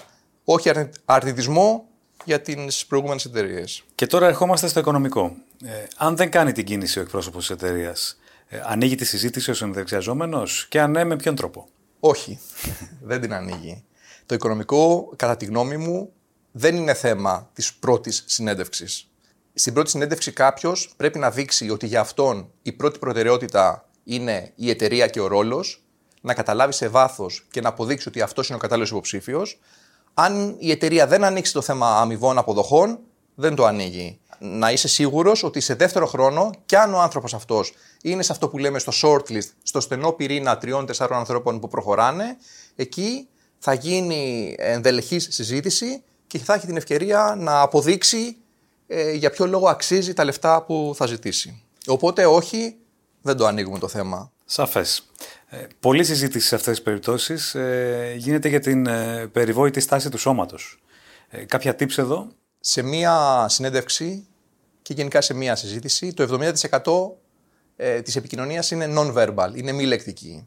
όχι 0.45 0.71
αρνητισμό 1.05 1.89
για 2.25 2.41
τις 2.41 2.87
προηγούμενες 2.87 3.25
εταιρείες. 3.25 3.85
Και 3.95 4.07
τώρα 4.07 4.27
ερχόμαστε 4.27 4.69
στο 4.69 4.81
οικονομικό. 4.81 5.37
Ε, 5.65 5.71
αν 5.97 6.17
δεν 6.17 6.31
κάνει 6.31 6.53
την 6.53 6.65
κίνηση 6.65 6.99
ο 6.99 7.03
εκπρόσωπος 7.03 7.47
της 7.47 7.57
εταιρείας, 7.57 8.19
ε, 8.49 8.61
ανοίγει 8.65 8.95
τη 8.95 9.05
συζήτηση 9.05 9.51
ο 9.51 9.55
συνδεξιαζόμενο 9.55 10.43
και 10.69 10.81
αν 10.81 10.91
ναι, 10.91 11.05
με 11.05 11.17
ποιον 11.17 11.35
τρόπο; 11.35 11.69
Όχι, 12.01 12.39
δεν 13.09 13.21
την 13.21 13.33
ανοίγει. 13.35 13.85
Το 14.27 14.35
οικονομικό, 14.35 15.13
κατά 15.17 15.37
τη 15.37 15.45
γνώμη 15.45 15.77
μου, 15.77 16.13
δεν 16.53 16.77
είναι 16.77 16.95
θέμα 16.95 17.51
της 17.53 17.75
πρώτης 17.75 18.25
συνέντευξης. 18.27 19.11
Στην 19.55 19.73
πρώτη 19.73 19.91
συνέντευξη 19.91 20.33
κάποιος 20.33 20.95
πρέπει 20.97 21.19
να 21.19 21.31
δείξει 21.31 21.71
ότι 21.71 21.87
για 21.87 22.01
αυτόν 22.01 22.51
η 22.63 22.73
πρώτη 22.73 22.99
προτεραιότητα 22.99 23.89
είναι 24.05 24.53
η 24.55 24.71
εταιρεία 24.71 25.07
και 25.07 25.21
ο 25.21 25.27
ρόλος, 25.27 25.86
να 26.27 26.35
καταλάβει 26.35 26.73
σε 26.73 26.89
βάθος 26.89 27.47
και 27.51 27.61
να 27.61 27.69
αποδείξει 27.69 28.09
ότι 28.09 28.21
αυτός 28.21 28.49
είναι 28.49 28.57
ο 28.57 28.61
κατάλληλος 28.61 28.91
υποψήφιος. 28.91 29.59
Αν 30.15 30.57
η 30.59 30.71
εταιρεία 30.71 31.07
δεν 31.07 31.25
ανοίξει 31.25 31.53
το 31.53 31.61
θέμα 31.61 32.01
αμοιβών 32.01 32.39
αποδοχών, 32.39 32.99
δεν 33.35 33.55
το 33.55 33.65
ανοίγει. 33.65 34.21
Να 34.39 34.71
είσαι 34.71 34.89
σίγουρος 34.89 35.43
ότι 35.43 35.61
σε 35.61 35.75
δεύτερο 35.75 36.07
χρόνο, 36.07 36.51
κι 36.67 36.77
αν 36.77 36.95
ο 36.95 37.01
άνθρωπος 37.01 37.35
αυτός 37.35 37.75
είναι 38.03 38.23
σε 38.23 38.33
αυτό 38.33 38.49
που 38.49 38.59
λέμε 38.59 38.79
στο 38.79 38.93
shortlist, 39.03 39.49
στο 39.63 39.81
στενό 39.81 40.13
πυρήνα 40.13 40.59
τριών-τεσσάρων 40.59 41.19
ανθρώπων 41.19 41.61
που 41.61 41.69
προχωράνε, 41.69 42.37
εκεί 42.77 43.29
θα 43.59 43.73
γίνει 43.73 44.55
ενδελεχής 44.59 45.29
συζήτηση 45.31 46.03
και 46.27 46.39
θα 46.39 46.55
έχει 46.55 46.67
την 46.67 46.77
ευκαιρία 46.77 47.35
να 47.39 47.61
αποδείξει 47.61 48.37
ε, 48.87 49.13
για 49.13 49.31
ποιο 49.31 49.47
λόγο 49.47 49.69
αξίζει 49.69 50.15
τα 50.15 50.25
λεφτά 50.25 50.63
που 50.63 50.93
θα 50.97 51.07
ζητήσει. 51.07 51.63
Οπότε 51.87 52.27
όχι, 52.27 52.77
δεν 53.23 53.37
το 53.37 53.47
ανοίγουμε 53.47 53.79
το 53.79 53.89
θέμα. 53.89 54.31
Σαφές. 54.45 55.07
Ε, 55.49 55.67
πολλή 55.81 56.05
συζήτηση 56.05 56.47
σε 56.47 56.55
αυτές 56.55 56.75
τις 56.75 56.85
περιπτώσεις 56.85 57.55
ε, 57.55 58.15
γίνεται 58.17 58.49
για 58.49 58.61
την 58.61 58.87
ε, 58.87 59.27
περιβόητη 59.27 59.81
στάση 59.81 60.09
του 60.11 60.19
σώματος. 60.19 60.79
Ε, 61.29 61.45
κάποια 61.45 61.73
tips 61.79 61.99
εδώ; 61.99 62.29
Σε 62.61 62.83
μία 62.83 63.47
συνέντευξη 63.49 64.27
και 64.83 64.95
γενικά 64.95 65.21
σε 65.21 65.35
μία 65.35 65.57
συζήτηση, 65.57 66.13
το 66.13 66.39
70% 66.77 67.17
ε, 67.77 68.03
της 68.03 68.17
επικοινωνίας 68.17 68.71
είναι 68.71 68.93
non-verbal, 68.97 69.51
είναι 69.55 69.73
μη 69.73 69.85
λεκτική. 69.85 70.47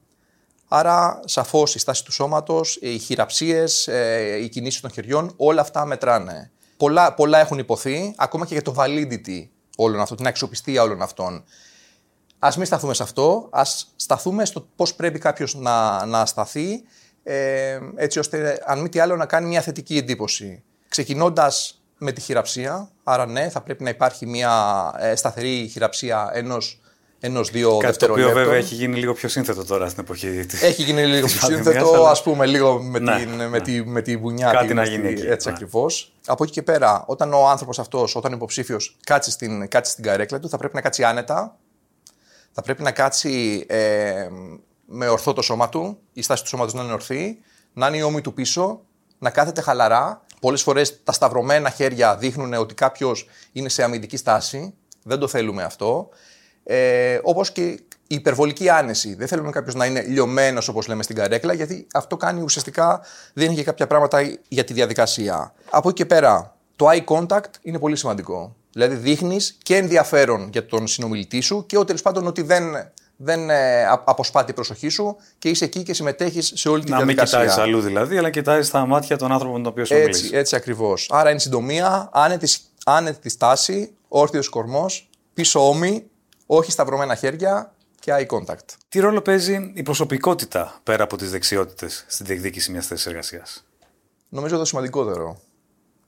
Άρα, 0.67 1.19
σαφώς 1.25 1.75
η 1.75 1.79
στάση 1.79 2.05
του 2.05 2.11
σώματος, 2.11 2.77
οι 2.81 2.97
χειραψίες, 2.97 3.87
ε, 3.87 4.37
οι 4.41 4.49
κινήσεις 4.49 4.81
των 4.81 4.91
χεριών, 4.91 5.33
όλα 5.37 5.61
αυτά 5.61 5.85
μετράνε. 5.85 6.51
πολλά, 6.77 7.13
πολλά 7.13 7.39
έχουν 7.39 7.57
υποθεί, 7.57 8.13
ακόμα 8.17 8.45
και 8.45 8.53
για 8.53 8.63
το 8.63 8.75
validity 8.77 9.47
όλων 9.75 10.01
αυτών, 10.01 10.17
την 10.17 10.27
αξιοπιστία 10.27 10.81
όλων 10.81 11.01
αυτών. 11.01 11.43
Α 12.39 12.49
μην 12.57 12.65
σταθούμε 12.65 12.93
σε 12.93 13.03
αυτό, 13.03 13.47
ας 13.51 13.93
σταθούμε 13.95 14.45
στο 14.45 14.67
πώς 14.75 14.95
πρέπει 14.95 15.19
κάποιος 15.19 15.55
να, 15.55 16.05
να 16.05 16.25
σταθεί, 16.25 16.83
ε, 17.23 17.79
έτσι 17.95 18.19
ώστε 18.19 18.61
αν 18.65 18.81
μη 18.81 18.89
τι 18.89 18.99
άλλο 18.99 19.15
να 19.15 19.25
κάνει 19.25 19.47
μια 19.47 19.61
θετική 19.61 19.97
εντύπωση. 19.97 20.63
Ξεκινώντας 20.89 21.81
με 21.97 22.11
τη 22.11 22.21
χειραψία, 22.21 22.89
άρα 23.03 23.25
ναι, 23.25 23.49
θα 23.49 23.61
πρέπει 23.61 23.83
να 23.83 23.89
υπάρχει 23.89 24.25
μια 24.25 24.53
ε, 24.99 25.15
σταθερή 25.15 25.67
χειραψία 25.71 26.29
ενός 26.33 26.81
ενό-δύο 27.19 27.77
Κάτι 27.77 27.97
το 27.97 28.11
οποίο 28.11 28.31
βέβαια 28.31 28.55
έχει 28.55 28.75
γίνει 28.75 28.99
λίγο 28.99 29.13
πιο 29.13 29.29
σύνθετο 29.29 29.65
τώρα 29.65 29.89
στην 29.89 30.03
εποχή 30.03 30.45
της. 30.45 30.61
Έχει 30.61 30.83
γίνει 30.83 31.05
λίγο 31.05 31.27
πιο 31.27 31.39
σύνθετο, 31.39 31.93
αλλά... 31.93 32.09
ας 32.09 32.23
πούμε, 32.23 32.45
λίγο 32.45 32.81
με, 32.81 32.99
ναι, 32.99 33.17
την, 33.17 33.35
ναι. 33.35 33.47
με, 33.47 33.59
τη, 33.59 33.85
με 33.85 34.01
τη 34.01 34.17
βουνιά. 34.17 34.51
Κάτι 34.51 34.73
να 34.73 34.83
γίνει 34.83 35.07
εκεί. 35.07 35.25
Έτσι 35.27 35.47
ναι. 35.47 35.53
ακριβώς. 35.53 36.13
Από 36.25 36.43
εκεί 36.43 36.53
και 36.53 36.61
πέρα, 36.61 37.03
όταν 37.07 37.33
ο 37.33 37.49
άνθρωπος 37.49 37.79
αυτός, 37.79 38.15
όταν 38.15 38.31
υποψήφιος 38.31 38.97
κάτσει 39.03 39.31
στην, 39.31 39.67
κάτσει 39.67 39.91
στην 39.91 40.03
καρέκλα 40.03 40.39
του, 40.39 40.49
θα 40.49 40.57
πρέπει 40.57 40.75
να 40.75 40.81
κάτσει 40.81 41.03
άνετα. 41.03 41.57
Θα 42.51 42.61
πρέπει 42.61 42.81
να 42.81 42.91
κάτσει 42.91 43.65
ε, 43.67 44.27
με 44.85 45.07
ορθό 45.07 45.33
το 45.33 45.41
σώμα 45.41 45.69
του, 45.69 45.99
η 46.13 46.21
στάση 46.21 46.43
του 46.43 46.49
σώματος 46.49 46.73
να 46.73 46.83
είναι 46.83 46.93
ορθή, 46.93 47.39
να 47.73 47.87
είναι 47.87 47.97
η 47.97 48.01
ώμη 48.01 48.21
του 48.21 48.33
πίσω, 48.33 48.81
να 49.19 49.29
κάθεται 49.29 49.61
χαλαρά. 49.61 50.21
Πολλές 50.41 50.61
φορές 50.61 51.03
τα 51.03 51.11
σταυρωμένα 51.11 51.69
χέρια 51.69 52.17
δείχνουν 52.17 52.53
ότι 52.53 52.73
κάποιος 52.73 53.27
είναι 53.51 53.69
σε 53.69 53.83
αμυντική 53.83 54.17
στάση. 54.17 54.73
Δεν 55.03 55.19
το 55.19 55.27
θέλουμε 55.27 55.63
αυτό. 55.63 56.09
Ε, 56.63 57.19
Όπως 57.23 57.51
και 57.51 57.79
η 58.11 58.15
υπερβολική 58.15 58.69
άνεση. 58.69 59.15
Δεν 59.15 59.27
θέλουμε 59.27 59.49
κάποιος 59.49 59.75
να 59.75 59.85
είναι 59.85 60.01
λιωμένος, 60.01 60.67
όπως 60.67 60.87
λέμε 60.87 61.03
στην 61.03 61.15
καρέκλα, 61.15 61.53
γιατί 61.53 61.87
αυτό 61.93 62.17
κάνει 62.17 62.41
ουσιαστικά 62.41 63.01
δίνει 63.33 63.55
και 63.55 63.63
κάποια 63.63 63.87
πράγματα 63.87 64.37
για 64.47 64.63
τη 64.63 64.73
διαδικασία. 64.73 65.53
Από 65.69 65.89
εκεί 65.89 65.97
και 65.97 66.05
πέρα, 66.05 66.55
το 66.75 66.87
eye 66.89 67.03
contact 67.05 67.51
είναι 67.61 67.79
πολύ 67.79 67.95
σημαντικό. 67.95 68.55
Δηλαδή, 68.71 68.95
δείχνεις 68.95 69.57
και 69.63 69.75
ενδιαφέρον 69.75 70.49
για 70.51 70.65
τον 70.65 70.87
συνομιλητή 70.87 71.39
σου 71.41 71.65
και 71.65 71.77
τέλος 71.77 72.01
πάντων 72.01 72.27
ότι 72.27 72.41
δεν, 72.41 72.63
δεν 73.15 73.49
ε, 73.49 73.85
αποσπά 73.85 74.45
την 74.45 74.55
προσοχή 74.55 74.89
σου 74.89 75.17
και 75.37 75.49
είσαι 75.49 75.65
εκεί 75.65 75.83
και 75.83 75.93
συμμετέχεις 75.93 76.51
σε 76.55 76.69
όλη 76.69 76.83
τη 76.83 76.91
να 76.91 76.97
διαδικασία. 76.97 77.37
Να 77.37 77.43
μην 77.43 77.51
κοιτάζει 77.51 77.69
αλλού 77.69 77.81
δηλαδή, 77.81 78.17
αλλά 78.17 78.29
κοιτάζει 78.29 78.67
στα 78.67 78.85
μάτια 78.85 79.17
των 79.17 79.31
άνθρωπων 79.31 79.57
με 79.57 79.63
τον 79.63 79.71
οποίο 79.71 79.85
σου 79.85 79.93
Έτσι, 79.93 80.29
έτσι 80.33 80.55
ακριβώς. 80.55 81.09
Άρα, 81.11 81.29
είναι 81.29 81.39
συντομία, 81.39 82.09
άνετη, 82.13 82.47
άνετη 82.85 83.29
στάση, 83.29 83.91
όρθιος 84.07 84.49
κορμός, 84.49 85.09
πίσω 85.33 85.67
ώμη, 85.67 86.03
όχι 86.45 86.71
σταυρωμένα 86.71 87.15
χέρια 87.15 87.73
και 87.99 88.11
eye 88.15 88.35
contact. 88.37 88.75
Τι 88.89 88.99
ρόλο 88.99 89.21
παίζει 89.21 89.71
η 89.75 89.83
προσωπικότητα 89.83 90.79
πέρα 90.83 91.03
από 91.03 91.17
τις 91.17 91.31
δεξιότητες 91.31 92.05
στην 92.07 92.25
διεκδίκηση 92.25 92.71
μιας 92.71 92.87
θέσης 92.87 93.05
εργασίας; 93.05 93.65
Νομίζω 94.29 94.57
το 94.57 94.65
σημαντικότερο. 94.65 95.39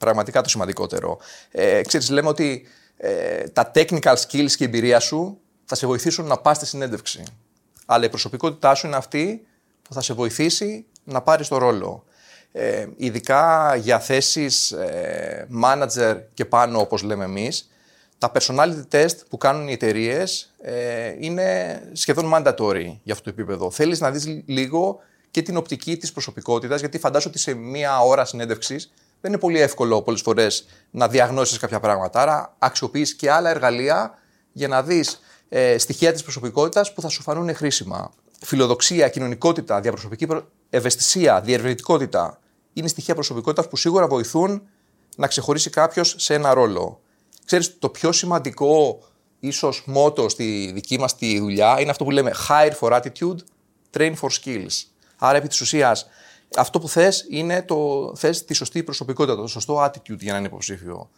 Πραγματικά 0.01 0.41
το 0.41 0.49
σημαντικότερο. 0.49 1.19
Ε, 1.51 1.81
ξέρεις, 1.81 2.09
λέμε 2.09 2.27
ότι 2.27 2.67
ε, 2.97 3.43
τα 3.43 3.71
technical 3.75 4.15
skills 4.15 4.51
και 4.51 4.63
η 4.63 4.63
εμπειρία 4.63 4.99
σου 4.99 5.39
θα 5.65 5.75
σε 5.75 5.87
βοηθήσουν 5.87 6.25
να 6.25 6.37
πας 6.37 6.57
στη 6.57 6.65
συνέντευξη. 6.65 7.23
Αλλά 7.85 8.05
η 8.05 8.09
προσωπικότητά 8.09 8.75
σου 8.75 8.87
είναι 8.87 8.95
αυτή 8.95 9.45
που 9.81 9.93
θα 9.93 10.01
σε 10.01 10.13
βοηθήσει 10.13 10.85
να 11.03 11.21
πάρεις 11.21 11.47
το 11.47 11.57
ρόλο. 11.57 12.03
Ε, 12.51 12.87
ειδικά 12.97 13.75
για 13.75 13.99
θέσεις 13.99 14.71
ε, 14.71 15.47
manager 15.63 16.17
και 16.33 16.45
πάνω 16.45 16.79
όπως 16.79 17.01
λέμε 17.01 17.23
εμείς, 17.23 17.69
τα 18.17 18.31
personality 18.33 18.83
test 18.91 19.15
που 19.29 19.37
κάνουν 19.37 19.67
οι 19.67 19.71
εταιρείες 19.71 20.53
ε, 20.61 21.15
είναι 21.19 21.81
σχεδόν 21.93 22.31
mandatory 22.33 22.95
για 23.03 23.13
αυτό 23.13 23.23
το 23.23 23.29
επίπεδο. 23.29 23.71
Θέλεις 23.71 23.99
να 23.99 24.11
δεις 24.11 24.43
λίγο 24.45 24.99
και 25.31 25.41
την 25.41 25.57
οπτική 25.57 25.97
της 25.97 26.11
προσωπικότητας, 26.11 26.79
γιατί 26.79 26.99
φαντάζομαι 26.99 27.33
ότι 27.33 27.43
σε 27.43 27.53
μία 27.53 27.99
ώρα 27.99 28.25
συνέντευξης 28.25 28.91
δεν 29.21 29.31
είναι 29.31 29.39
πολύ 29.39 29.59
εύκολο 29.59 30.01
πολλές 30.01 30.21
φορές 30.21 30.65
να 30.91 31.07
διαγνώσεις 31.07 31.57
κάποια 31.57 31.79
πράγματα. 31.79 32.21
Άρα, 32.21 32.55
αξιοποιείς 32.59 33.15
και 33.15 33.31
άλλα 33.31 33.49
εργαλεία 33.49 34.17
για 34.51 34.67
να 34.67 34.83
δεις 34.83 35.19
ε, 35.49 35.77
στοιχεία 35.77 36.11
της 36.11 36.23
προσωπικότητας 36.23 36.93
που 36.93 37.01
θα 37.01 37.07
σου 37.07 37.21
φανούν 37.21 37.55
χρήσιμα. 37.55 38.11
Φιλοδοξία, 38.41 39.09
κοινωνικότητα, 39.09 39.79
διαπροσωπική 39.79 40.27
ευαισθησία, 40.69 41.41
διερευνητικότητα 41.41 42.39
είναι 42.73 42.87
στοιχεία 42.87 43.13
προσωπικότητας 43.13 43.67
που 43.67 43.77
σίγουρα 43.77 44.07
βοηθούν 44.07 44.61
να 45.17 45.27
ξεχωρίσει 45.27 45.69
κάποιος 45.69 46.15
σε 46.17 46.33
ένα 46.33 46.53
ρόλο. 46.53 47.01
Ξέρεις, 47.45 47.79
το 47.79 47.89
πιο 47.89 48.11
σημαντικό 48.11 48.99
ίσως 49.39 49.83
μότο 49.85 50.29
στη 50.29 50.71
δική 50.73 50.99
μας 50.99 51.15
τη 51.15 51.39
δουλειά 51.39 51.79
είναι 51.79 51.89
αυτό 51.91 52.03
που 52.03 52.11
λέμε 52.11 52.31
hire 52.49 52.71
for 52.79 53.01
attitude, 53.01 53.37
train 53.97 54.13
for 54.21 54.29
skills. 54.43 54.85
Άρα 55.17 55.37
επί 55.37 55.47
της 55.47 55.61
ουσίας 55.61 56.07
αυτό 56.57 56.79
που 56.79 56.89
θες 56.89 57.25
είναι 57.29 57.61
το, 57.61 58.11
θες 58.15 58.45
τη 58.45 58.53
σωστή 58.53 58.83
προσωπικότητα, 58.83 59.35
το 59.35 59.47
σωστό 59.47 59.83
attitude 59.83 60.19
για 60.19 60.31
να 60.31 60.37
είναι 60.37 60.47
υποψήφιο. 60.47 61.09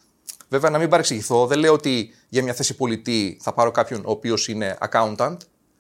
Βέβαια, 0.50 0.70
να 0.70 0.78
μην 0.78 0.90
παρεξηγηθώ, 0.90 1.48
δεν 1.48 1.60
λέω 1.60 1.74
ότι 1.74 2.14
για 2.30 2.44
μια 2.44 2.54
θέση 2.54 2.76
πολιτή 2.76 3.38
θα 3.42 3.54
πάρω 3.54 3.72
κάποιον 3.72 4.00
ο 4.06 4.12
οποίος 4.12 4.48
είναι 4.48 4.78
accountant. 4.90 5.38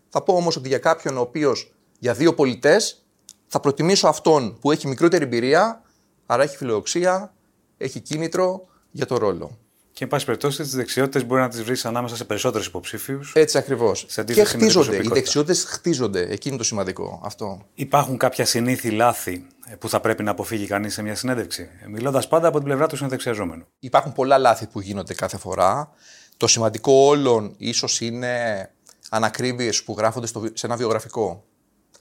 Θα 0.10 0.22
πω 0.22 0.36
όμως 0.36 0.56
ότι 0.56 0.68
για 0.68 0.78
κάποιον 0.78 1.18
ο 1.18 1.22
οποίος 1.22 1.74
για 2.00 2.14
δύο 2.14 2.34
πολιτές 2.34 3.06
θα 3.48 3.60
προτιμήσω 3.60 4.08
αυτόν 4.08 4.58
που 4.60 4.72
έχει 4.72 4.88
μικρότερη 4.88 5.24
εμπειρία, 5.24 5.82
άρα 6.26 6.44
έχει 6.44 6.58
φιλοδοξία, 6.58 7.34
έχει 7.78 8.00
κίνητρο 8.00 8.68
για 8.92 9.06
το 9.06 9.18
ρόλο. 9.18 9.58
Και, 9.94 10.04
εν 10.04 10.10
πάση 10.10 10.26
περιπτώσει, 10.26 10.62
τις 10.62 10.76
δεξιότητες 10.76 11.26
μπορεί 11.26 11.42
να 11.42 11.48
τις 11.48 11.64
βρεις 11.64 11.86
ανάμεσα 11.86 12.16
σε 12.16 12.24
περισσότερους 12.24 12.68
υποψήφιους. 12.68 13.32
Έτσι 13.36 13.58
ακριβώς. 13.58 14.06
Και 14.34 14.44
χτίζονται. 14.44 14.96
Οι 14.96 15.08
δεξιότητες 15.08 15.64
χτίζονται. 15.64 16.28
Εκεί 16.30 16.48
είναι 16.48 16.58
το 16.58 16.64
σημαντικό. 16.64 17.22
Αυτό. 17.24 17.62
Υπάρχουν 17.74 18.18
κάποια 18.18 18.46
συνήθη 18.46 18.90
λάθη 18.90 19.48
που 19.80 19.90
θα 19.90 20.00
πρέπει 20.00 20.24
να 20.24 20.32
αποφύγει 20.32 20.68
κανείς 20.68 20.94
σε 20.94 21.02
μια 21.02 21.16
συνέντευξη. 21.16 21.70
Μιλώντας 21.88 22.28
πάντα 22.28 22.48
από 22.48 22.58
την 22.58 22.66
πλευρά 22.66 22.88
του 22.88 22.96
συνδεξιαζόμενου. 22.96 23.66
Υπάρχουν 23.80 24.14
πολλά 24.14 24.38
λάθη 24.38 24.68
που 24.68 24.80
γίνονται 24.80 25.14
κάθε 25.14 25.38
φορά. 25.38 25.90
Το 26.38 26.48
σημαντικό 26.48 26.94
όλων 26.94 27.54
ίσως 27.58 28.02
είναι 28.02 28.70
ανακρίβειες 29.10 29.84
που 29.84 29.96
γράφονται 29.98 30.28
στο, 30.28 30.44
σε 30.54 30.66
ένα 30.66 30.76
βιογραφικό. 30.76 31.44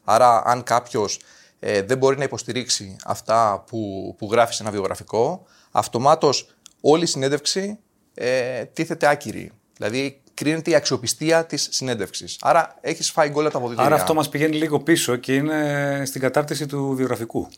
Άρα, 0.04 0.42
αν 0.44 0.62
κάποιος 0.62 1.20
ε, 1.58 1.82
δεν 1.82 1.98
μπορεί 1.98 2.18
να 2.18 2.24
υποστηρίξει 2.24 2.96
αυτά 3.04 3.64
που, 3.66 4.14
που 4.18 4.28
γράφει 4.30 4.54
σε 4.54 4.62
ένα 4.62 4.70
βιογραφικό, 4.72 5.44
αυτομάτως 5.70 6.54
όλη 6.82 7.02
η 7.02 7.06
συνέντευξη 7.06 7.78
ε, 8.14 8.64
τίθεται 8.64 9.06
άκυρη. 9.06 9.50
Δηλαδή 9.76 10.20
κρίνεται 10.34 10.70
η 10.70 10.74
αξιοπιστία 10.74 11.46
της 11.46 11.68
συνέντευξης. 11.70 12.38
Άρα 12.40 12.78
έχεις 12.80 13.10
φάει 13.10 13.28
γκολ 13.28 13.50
τα 13.50 13.58
αποδητήρια. 13.58 13.86
Άρα 13.86 13.94
αυτό 13.94 14.14
μας 14.14 14.28
πηγαίνει 14.28 14.56
λίγο 14.56 14.80
πίσω 14.80 15.16
και 15.16 15.34
είναι 15.34 16.02
στην 16.06 16.20
κατάρτιση 16.20 16.66
του 16.66 16.94
βιογραφικού. 16.96 17.48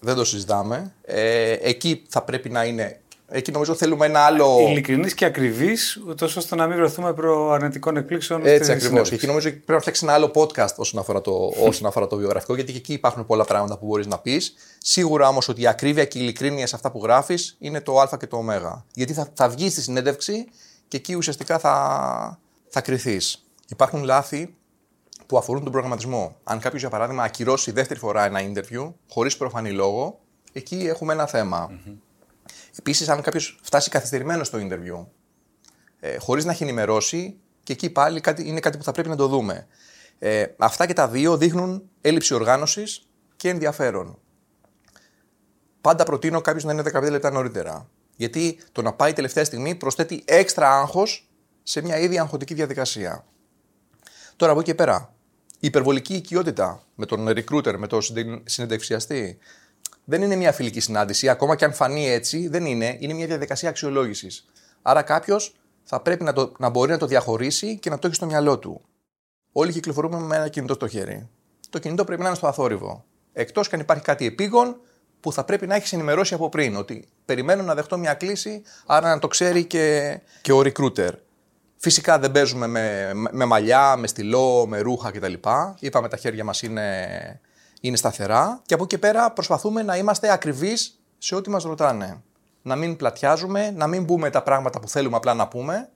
Δεν 0.00 0.14
το 0.14 0.24
συζητάμε. 0.24 0.92
Ε, 1.04 1.52
εκεί 1.52 2.02
θα 2.08 2.22
πρέπει 2.22 2.48
να 2.48 2.64
είναι 2.64 3.00
Εκεί 3.30 3.50
νομίζω 3.50 3.74
θέλουμε 3.74 4.06
ένα 4.06 4.20
άλλο. 4.20 4.58
Ειλικρινής 4.68 5.14
και 5.14 5.24
ακριβής, 5.24 6.02
ούτως 6.08 6.36
ώστε 6.36 6.54
να 6.54 6.66
μην 6.66 6.76
βρεθούμε 6.76 7.12
προ 7.12 7.50
αρνητικών 7.50 7.96
εκπλήξεων. 7.96 8.46
Έτσι 8.46 8.72
ακριβώς. 8.72 9.12
Εκεί 9.12 9.26
νομίζω 9.26 9.48
πρέπει 9.48 9.72
να 9.72 9.78
φτιάξει 9.78 10.04
ένα 10.04 10.14
άλλο 10.14 10.30
podcast 10.34 10.74
όσον 10.76 11.00
αφορά, 11.00 11.20
το, 11.20 11.52
όσον 11.68 11.86
αφορά 11.86 12.06
το 12.06 12.16
βιογραφικό, 12.16 12.54
γιατί 12.54 12.72
και 12.72 12.78
εκεί 12.78 12.92
υπάρχουν 12.92 13.26
πολλά 13.26 13.44
πράγματα 13.44 13.78
που 13.78 13.86
μπορείς 13.86 14.06
να 14.06 14.18
πεις. 14.18 14.54
Σίγουρα 14.78 15.28
όμως 15.28 15.48
ότι 15.48 15.60
η 15.60 15.66
ακρίβεια 15.66 16.04
και 16.04 16.18
η 16.18 16.20
ειλικρίνεια 16.24 16.66
σε 16.66 16.76
αυτά 16.76 16.90
που 16.90 17.00
γράφεις 17.02 17.56
είναι 17.58 17.80
το 17.80 18.00
Α 18.00 18.16
και 18.18 18.26
το 18.26 18.36
Ω. 18.36 18.84
Γιατί 18.92 19.12
θα, 19.12 19.28
θα 19.34 19.48
βγεις 19.48 19.72
στη 19.72 19.80
συνέντευξη 19.80 20.44
και 20.88 20.96
εκεί 20.96 21.14
ουσιαστικά 21.14 21.58
θα, 21.58 22.38
θα 22.68 22.80
κρυθείς. 22.80 23.44
Υπάρχουν 23.68 24.04
λάθη 24.04 24.54
που 25.26 25.38
αφορούν 25.38 25.62
τον 25.62 25.72
προγραμματισμό. 25.72 26.36
Αν 26.44 26.58
κάποιος, 26.58 26.80
για 26.80 26.90
παράδειγμα, 26.90 27.22
ακυρώσει 27.22 27.70
δεύτερη 27.70 28.00
φορά 28.00 28.24
ένα 28.24 28.40
interview 28.40 28.92
χωρίς 29.08 29.36
προφανή 29.36 29.70
λόγο, 29.70 30.18
εκεί 30.52 30.86
έχουμε 30.86 31.12
ένα 31.12 31.26
θέμα. 31.26 31.70
Mm-hmm. 31.70 31.94
Επίσης, 32.78 33.08
αν 33.08 33.22
κάποιος 33.22 33.58
φτάσει 33.62 33.90
καθυστερημένος 33.90 34.46
στο 34.46 34.58
interview, 34.58 35.06
ε, 36.00 36.16
χωρίς 36.18 36.44
να 36.44 36.50
έχει 36.50 36.62
ενημερώσει, 36.62 37.40
και 37.62 37.72
εκεί 37.72 37.90
πάλι 37.90 38.20
κάτι, 38.20 38.48
είναι 38.48 38.60
κάτι 38.60 38.78
που 38.78 38.84
θα 38.84 38.92
πρέπει 38.92 39.08
να 39.08 39.16
το 39.16 39.26
δούμε. 39.26 39.66
Ε, 40.18 40.46
αυτά 40.58 40.86
και 40.86 40.92
τα 40.92 41.08
δύο 41.08 41.36
δείχνουν 41.36 41.90
έλλειψη 42.00 42.34
οργάνωσης 42.34 43.08
και 43.36 43.48
ενδιαφέρον. 43.48 44.18
Πάντα 45.80 46.04
προτείνω 46.04 46.40
κάποιος 46.40 46.64
να 46.64 46.72
είναι 46.72 46.82
15 46.82 47.10
λεπτά 47.10 47.30
νωρίτερα. 47.30 47.88
Γιατί 48.16 48.58
το 48.72 48.82
να 48.82 48.92
πάει 48.92 49.12
τελευταία 49.12 49.44
στιγμή 49.44 49.74
προσθέτει 49.74 50.22
έξτρα 50.24 50.78
άγχος 50.78 51.28
σε 51.62 51.80
μια 51.82 51.98
ήδη 51.98 52.18
αγχωτική 52.18 52.54
διαδικασία. 52.54 53.24
Τώρα 54.36 54.52
από 54.52 54.60
εκεί 54.60 54.70
και 54.70 54.76
πέρα, 54.76 55.14
η 55.46 55.66
υπερβολική 55.66 56.14
οικειότητα 56.14 56.82
με 56.94 57.06
τον 57.06 57.28
recruiter, 57.28 57.74
με 57.78 57.86
τον 57.86 58.00
συνεντευξιαστή, 58.44 59.38
δεν 60.04 60.22
είναι 60.22 60.36
μια 60.36 60.52
φιλική 60.52 60.80
συνάντηση, 60.80 61.28
ακόμα 61.28 61.56
και 61.56 61.64
αν 61.64 61.72
φανεί 61.72 62.08
έτσι, 62.08 62.48
δεν 62.48 62.66
είναι. 62.66 62.96
Είναι 62.98 63.12
μια 63.12 63.26
διαδικασία 63.26 63.68
αξιολόγησης. 63.68 64.48
Άρα 64.82 65.02
κάποιος 65.02 65.54
θα 65.84 66.00
πρέπει 66.00 66.24
να, 66.24 66.32
το, 66.32 66.52
να 66.58 66.68
μπορεί 66.68 66.90
να 66.90 66.98
το 66.98 67.06
διαχωρίσει 67.06 67.78
και 67.78 67.90
να 67.90 67.98
το 67.98 68.06
έχει 68.06 68.16
στο 68.16 68.26
μυαλό 68.26 68.58
του. 68.58 68.80
Όλοι 69.52 69.72
κυκλοφορούμε 69.72 70.18
με 70.18 70.36
ένα 70.36 70.48
κινητό 70.48 70.74
στο 70.74 70.88
χέρι. 70.88 71.28
Το 71.70 71.78
κινητό 71.78 72.04
πρέπει 72.04 72.22
να 72.22 72.28
είναι 72.28 72.36
στο 72.36 72.46
αθόρυβο. 72.46 73.04
Εκτός 73.32 73.68
και 73.68 73.74
αν 73.74 73.80
υπάρχει 73.80 74.02
κάτι 74.02 74.26
επίγον 74.26 74.80
που 75.20 75.32
θα 75.32 75.44
πρέπει 75.44 75.66
να 75.66 75.74
έχεις 75.74 75.92
ενημερώσει 75.92 76.34
από 76.34 76.48
πριν. 76.48 76.76
Ότι 76.76 77.08
περιμένω 77.24 77.62
να 77.62 77.74
δεχτώ 77.74 77.98
μια 77.98 78.14
κλίση, 78.14 78.62
άρα 78.86 79.08
να 79.08 79.18
το 79.18 79.28
ξέρει 79.28 79.64
και, 79.64 80.18
και 80.42 80.52
ο 80.52 80.60
recruiter. 80.64 81.10
Φυσικά 81.76 82.18
δεν 82.18 82.32
παίζουμε 82.32 82.66
με, 82.66 83.10
με 83.30 83.44
μαλλιά, 83.44 83.96
με 83.96 84.06
στυλό, 84.06 84.66
με 84.66 84.78
ρούχα 84.80 85.10
κτλ. 85.10 85.32
Είπαμε 85.78 86.08
τα 86.08 86.16
χέρια 86.16 86.44
μας 86.44 86.62
είναι 86.62 87.40
είναι 87.80 87.96
σταθερά 87.96 88.60
και 88.66 88.74
από 88.74 88.82
εκεί 88.82 88.94
και 88.94 89.00
πέρα 89.00 89.32
προσπαθούμε 89.32 89.82
να 89.82 89.96
είμαστε 89.96 90.32
ακριβείς 90.32 91.00
σε 91.18 91.34
ό,τι 91.34 91.50
μας 91.50 91.62
ρωτάνε. 91.62 92.22
να 92.62 92.76
μην 92.76 92.96
πλατιάζουμε, 92.96 93.70
να 93.70 93.86
μην 93.86 94.04
πούμε 94.04 94.30
τα 94.30 94.42
πράγματα 94.42 94.80
που 94.80 94.88
θέλουμε 94.88 95.16
απλά 95.16 95.34
να 95.34 95.48
πούμε, 95.48 95.88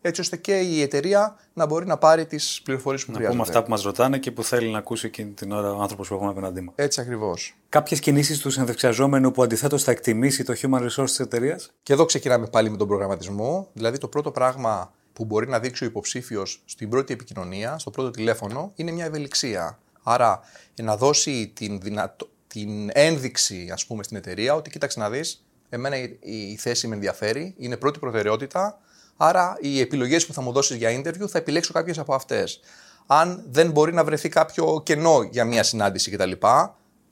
έτσι 0.00 0.20
ώστε 0.20 0.36
και 0.36 0.58
η 0.58 0.82
εταιρεία 0.82 1.36
να 1.52 1.66
μπορεί 1.66 1.86
να 1.86 1.96
πάρει 1.96 2.26
τις 2.26 2.60
πληροφορίες 2.64 3.04
που 3.04 3.10
να 3.10 3.16
χρειάζεται. 3.16 3.42
πούμε 3.42 3.48
αυτά 3.48 3.64
που 3.64 3.70
μας 3.70 3.82
ρωτάνε 3.82 4.18
και 4.18 4.30
που 4.30 4.42
θέλει 4.42 4.70
να 4.70 4.78
ακούσει 4.78 5.06
εκείνη 5.06 5.30
την 5.30 5.52
ώρα 5.52 5.72
ο 5.72 5.80
άνθρωπος 5.80 6.08
που 6.08 6.14
έχουμε 6.14 6.30
απέναντί 6.30 6.60
μας. 6.60 6.74
Έτσι 6.76 7.00
ακριβώς. 7.00 7.56
Κάποιες 7.68 8.00
κινήσεις 8.00 8.38
του 8.38 8.50
συνδεξιαζόμενου 8.50 9.30
που 9.30 9.42
αντιθέτως 9.42 9.82
θα 9.82 9.90
εκτιμήσει 9.90 10.44
το 10.44 10.54
human 10.62 10.80
resource 10.80 11.04
της 11.04 11.20
εταιρείας; 11.20 11.72
Και 11.82 11.92
εδώ 11.92 12.04
ξεκινάμε 12.04 12.46
πάλι 12.46 12.70
με 12.70 12.76
τον 12.76 12.88
προγραμματισμό. 12.88 13.68
Δηλαδή, 13.72 13.98
το 13.98 14.08
πρώτο 14.08 14.30
πράγμα 14.30 14.92
που 15.12 15.24
μπορεί 15.24 15.48
να 15.48 15.58
δείξει 15.58 15.84
ο 15.84 15.86
υποψήφιος 15.86 16.62
στην 16.64 16.88
πρώτη 16.88 17.12
επικοινωνία, 17.12 17.78
στο 17.78 17.90
πρώτο 17.90 18.10
τηλέφωνο, 18.10 18.72
είναι 18.74 18.90
μια 18.90 19.04
ευελιξία. 19.04 19.78
Άρα, 20.08 20.40
να 20.82 20.96
δώσει 20.96 21.52
την, 21.54 21.80
δυνατο... 21.80 22.28
την 22.46 22.90
ένδειξη, 22.92 23.68
ας 23.72 23.86
πούμε, 23.86 24.02
στην 24.02 24.16
εταιρεία 24.16 24.54
ότι 24.54 24.70
κοίταξε 24.70 24.98
να 24.98 25.10
δεις, 25.10 25.46
εμένα 25.68 25.96
η, 25.96 26.18
η 26.20 26.56
θέση 26.56 26.86
με 26.86 26.94
ενδιαφέρει, 26.94 27.54
είναι 27.58 27.76
πρώτη 27.76 27.98
προτεραιότητα. 27.98 28.78
Άρα, 29.16 29.56
οι 29.60 29.80
επιλογές 29.80 30.26
που 30.26 30.32
θα 30.32 30.40
μου 30.40 30.52
δώσεις 30.52 30.76
για 30.76 31.00
interview 31.00 31.28
θα 31.28 31.38
επιλέξω 31.38 31.72
κάποιες 31.72 31.98
από 31.98 32.14
αυτές. 32.14 32.60
Αν 33.06 33.44
δεν 33.50 33.70
μπορεί 33.70 33.92
να 33.92 34.04
βρεθεί 34.04 34.28
κάποιο 34.28 34.80
κενό 34.84 35.22
για 35.22 35.44
μια 35.44 35.62
συνάντηση 35.62 36.10
κτλ., 36.10 36.32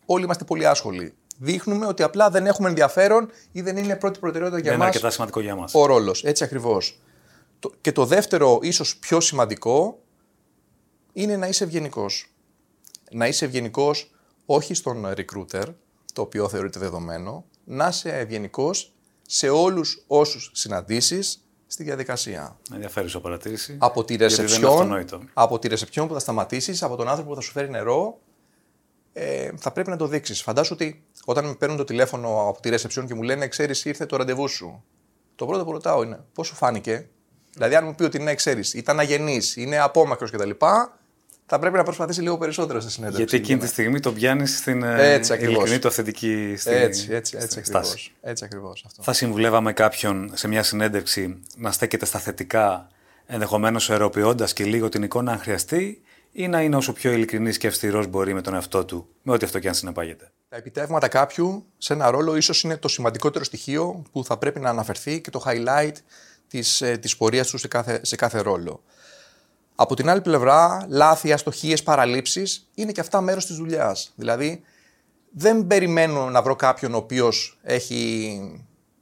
όλοι 0.06 0.24
είμαστε 0.24 0.44
πολύ 0.44 0.66
άσχολοι. 0.66 1.14
Δείχνουμε 1.38 1.86
ότι 1.86 2.02
απλά 2.02 2.30
δεν 2.30 2.46
έχουμε 2.46 2.68
ενδιαφέρον 2.68 3.30
ή 3.52 3.60
δεν 3.60 3.76
είναι 3.76 3.96
πρώτη 3.96 4.18
προτεραιότητα 4.18 4.60
για 4.60 4.70
Δεν 4.70 4.78
είναι 4.78 4.86
μας 4.86 4.94
αρκετά 4.94 5.12
σημαντικό 5.12 5.40
για 5.40 5.56
μας. 5.56 5.74
ο 5.74 5.86
ρόλος. 5.86 6.24
Έτσι 6.24 6.44
ακριβώς. 6.44 7.00
Και 7.80 7.92
το 7.92 8.04
δεύτερο, 8.04 8.58
ίσως 8.62 8.96
πιο 8.96 9.20
σημαντικό, 9.20 9.98
είναι 11.12 11.36
να 11.36 11.46
είσαι 11.46 11.64
ευγενικός. 11.64 12.33
Να 13.14 13.26
είσαι 13.26 13.44
ευγενικός 13.44 14.10
όχι 14.46 14.74
στον 14.74 15.06
recruiter, 15.06 15.64
το 16.12 16.22
οποίο 16.22 16.48
θεωρείται 16.48 16.78
δεδομένο, 16.78 17.44
να 17.64 17.88
είσαι 17.88 18.18
ευγενικός 18.18 18.92
σε 19.22 19.48
όλους 19.48 20.04
όσους 20.06 20.50
συναντήσεις 20.54 21.44
στη 21.66 21.82
διαδικασία. 21.82 22.56
Ενδιαφέρουσα 22.72 23.20
παρατήρηση. 23.20 23.76
Από 23.78 24.04
τη 24.04 24.14
γιατί 24.14 24.34
δεν 24.34 24.44
είναι 24.44 24.52
ρεσεψιόν, 24.52 24.72
αυτονόητο. 24.72 25.20
από 25.34 25.58
τη 25.58 25.68
ρεσεψιόν 25.68 26.08
που 26.08 26.14
θα 26.14 26.18
σταματήσεις, 26.20 26.82
από 26.82 26.96
τον 26.96 27.08
άνθρωπο 27.08 27.28
που 27.28 27.34
θα 27.34 27.40
σου 27.40 27.52
φέρει 27.52 27.70
νερό, 27.70 28.18
ε, 29.12 29.50
θα 29.56 29.70
πρέπει 29.72 29.90
να 29.90 29.96
το 29.96 30.06
δείξεις. 30.06 30.42
Φαντάσου 30.42 30.72
ότι 30.74 31.04
όταν 31.24 31.44
με 31.44 31.54
παίρνουν 31.54 31.76
το 31.76 31.84
τηλέφωνο 31.84 32.48
από 32.48 32.60
τη 32.60 32.68
ρεσεψιόν 32.68 33.06
και 33.06 33.14
μου 33.14 33.22
λένε 33.22 33.48
Ξέρεις, 33.48 33.84
ήρθε 33.84 34.06
το 34.06 34.16
ραντεβού 34.16 34.48
σου. 34.48 34.84
Το 35.34 35.46
πρώτο 35.46 35.64
που 35.64 35.72
ρωτάω 35.72 36.02
είναι 36.02 36.24
πώς 36.32 36.46
σου 36.46 36.54
φάνηκε; 36.54 37.08
Δηλαδή, 37.52 37.74
αν 37.74 37.84
μου 37.84 37.94
πει 37.94 38.02
ότι 38.04 38.18
ναι, 38.18 38.34
ξέρεις, 38.34 38.74
ήταν 38.74 38.98
αγενής, 38.98 39.56
είναι 39.56 39.78
απόμακρος 39.78 40.30
κτλ., 40.30 40.50
θα 41.46 41.58
πρέπει 41.58 41.76
να 41.76 41.82
προσπαθήσει 41.82 42.20
λίγο 42.20 42.38
περισσότερο 42.38 42.80
στη 42.80 42.90
συνέντευξη. 42.90 43.22
Γιατί 43.22 43.36
εκείνη 43.36 43.58
τη 43.60 43.66
στιγμή 43.66 44.00
το 44.00 44.12
πιάνει 44.12 44.46
στην 44.46 44.82
ε, 44.82 45.12
Έτσι 45.12 45.32
ακριβώς. 45.32 45.54
ειλικρινή 45.54 45.78
του 45.78 45.88
αυθεντική 45.88 46.54
στη, 46.58 46.70
Έτσι, 46.70 47.06
έτσι, 47.10 47.36
έτσι 47.36 47.50
στη 47.50 47.58
ακριβώς. 47.58 47.86
στάση. 47.88 48.12
Έτσι 48.20 48.44
ακριβώς 48.44 48.84
αυτό. 48.86 49.02
Θα 49.02 49.12
συμβουλεύαμε 49.12 49.72
κάποιον 49.72 50.30
σε 50.34 50.48
μια 50.48 50.62
συνέντευξη 50.62 51.42
να 51.56 51.72
στέκεται 51.72 52.04
στα 52.06 52.18
θετικά, 52.18 52.88
ενδεχομένως 53.26 53.90
αεροποιώντα 53.90 54.44
και 54.44 54.64
λίγο 54.64 54.88
την 54.88 55.02
εικόνα 55.02 55.32
αν 55.32 55.38
χρειαστεί, 55.38 56.02
ή 56.32 56.48
να 56.48 56.62
είναι 56.62 56.76
όσο 56.76 56.92
πιο 56.92 57.12
ειλικρινής 57.12 57.58
και 57.58 57.66
αυστηρός 57.66 58.06
μπορεί 58.06 58.34
με 58.34 58.40
τον 58.40 58.54
εαυτό 58.54 58.84
του, 58.84 59.08
με 59.22 59.32
ό,τι 59.32 59.44
αυτό 59.44 59.58
και 59.58 59.68
αν 59.68 59.74
συνεπάγεται. 59.74 60.32
Τα 60.48 60.56
επιτεύγματα 60.56 61.08
κάποιου 61.08 61.66
σε 61.78 61.92
ένα 61.92 62.10
ρόλο 62.10 62.36
ίσως 62.36 62.62
είναι 62.62 62.76
το 62.76 62.88
σημαντικότερο 62.88 63.44
στοιχείο 63.44 64.02
που 64.12 64.24
θα 64.24 64.38
πρέπει 64.38 64.60
να 64.60 64.68
αναφερθεί 64.68 65.20
και 65.20 65.30
το 65.30 65.42
highlight 65.46 65.94
της, 66.48 66.80
ε, 66.80 66.96
της 66.96 67.16
πορείας 67.16 67.48
του 67.48 67.58
σε 67.58 67.68
κάθε, 67.68 68.00
σε 68.02 68.16
κάθε 68.16 68.40
ρόλο. 68.40 68.82
Από 69.74 69.96
την 69.96 70.08
άλλη 70.08 70.20
πλευρά, 70.20 70.86
λάθη, 70.88 71.32
αστοχίες, 71.32 71.82
παραλήψεις 71.82 72.70
είναι 72.74 72.92
και 72.92 73.00
αυτά 73.00 73.20
μέρος 73.20 73.46
της 73.46 73.56
δουλειάς. 73.56 74.12
Δηλαδή, 74.16 74.62
δεν 75.30 75.66
περιμένω 75.66 76.30
να 76.30 76.42
βρω 76.42 76.56
κάποιον 76.56 76.94
ο 76.94 76.96
οποίος 76.96 77.58
έχει 77.62 78.40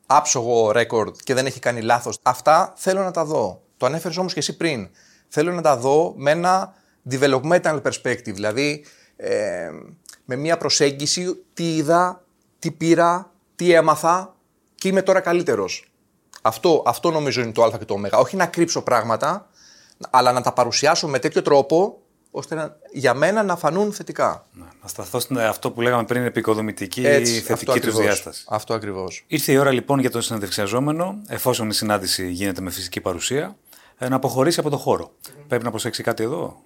άψογο 0.06 0.70
ρέκορντ 0.70 1.16
και 1.24 1.34
δεν 1.34 1.46
έχει 1.46 1.60
κάνει 1.60 1.80
λάθος. 1.80 2.18
Αυτά 2.22 2.72
θέλω 2.76 3.02
να 3.02 3.10
τα 3.10 3.24
δω. 3.24 3.62
Το 3.76 3.86
ανέφερες 3.86 4.16
όμως 4.16 4.32
και 4.32 4.38
εσύ 4.38 4.56
πριν. 4.56 4.88
Θέλω 5.28 5.52
να 5.52 5.62
τα 5.62 5.76
δω 5.76 6.14
με 6.16 6.30
ένα 6.30 6.74
developmental 7.10 7.82
perspective, 7.82 8.32
δηλαδή 8.32 8.84
ε, 9.16 9.70
με 10.24 10.36
μια 10.36 10.56
προσέγγιση 10.56 11.44
τι 11.54 11.76
είδα, 11.76 12.24
τι 12.58 12.70
πήρα, 12.70 13.32
τι 13.56 13.72
έμαθα 13.72 14.34
και 14.74 14.88
είμαι 14.88 15.02
τώρα 15.02 15.20
καλύτερος. 15.20 15.92
Αυτό, 16.42 16.82
αυτό 16.86 17.10
νομίζω 17.10 17.40
είναι 17.40 17.52
το 17.52 17.62
α 17.62 17.78
και 17.78 17.84
το 17.84 17.94
ω. 17.94 18.18
Όχι 18.20 18.36
να 18.36 18.46
κρύψω 18.46 18.82
πράγματα, 18.82 19.48
αλλά 20.10 20.32
να 20.32 20.40
τα 20.40 20.52
παρουσιάσω 20.52 21.08
με 21.08 21.18
τέτοιο 21.18 21.42
τρόπο 21.42 22.02
ώστε 22.30 22.54
να, 22.54 22.76
για 22.92 23.14
μένα 23.14 23.42
να 23.42 23.56
φανούν 23.56 23.92
θετικά. 23.92 24.46
Να, 24.52 24.64
να 24.82 24.88
σταθώ 24.88 25.20
στην 25.20 25.38
αυτό 25.38 25.70
που 25.70 25.80
λέγαμε 25.80 26.04
πριν, 26.04 26.24
επικοδομητική 26.24 27.06
Έτσι, 27.06 27.32
θετική 27.32 27.52
αυτό 27.52 27.66
του 27.66 27.72
ακριβώς. 27.72 28.00
διάσταση. 28.00 28.44
Αυτό 28.48 28.74
ακριβώς. 28.74 29.24
Ήρθε 29.26 29.52
η 29.52 29.56
ώρα 29.56 29.70
λοιπόν 29.70 29.98
για 29.98 30.10
τον 30.10 30.22
συνεντευξιαζόμενο, 30.22 31.22
εφόσον 31.26 31.68
η 31.70 31.74
συνάντηση 31.74 32.30
γίνεται 32.30 32.60
με 32.60 32.70
φυσική 32.70 33.00
παρουσία, 33.00 33.56
ε, 33.98 34.08
να 34.08 34.16
αποχωρήσει 34.16 34.60
από 34.60 34.70
το 34.70 34.76
χώρο. 34.76 35.12
Πρέπει 35.48 35.64
να 35.64 35.70
προσέξει 35.70 36.02
κάτι 36.02 36.22
εδώ; 36.22 36.64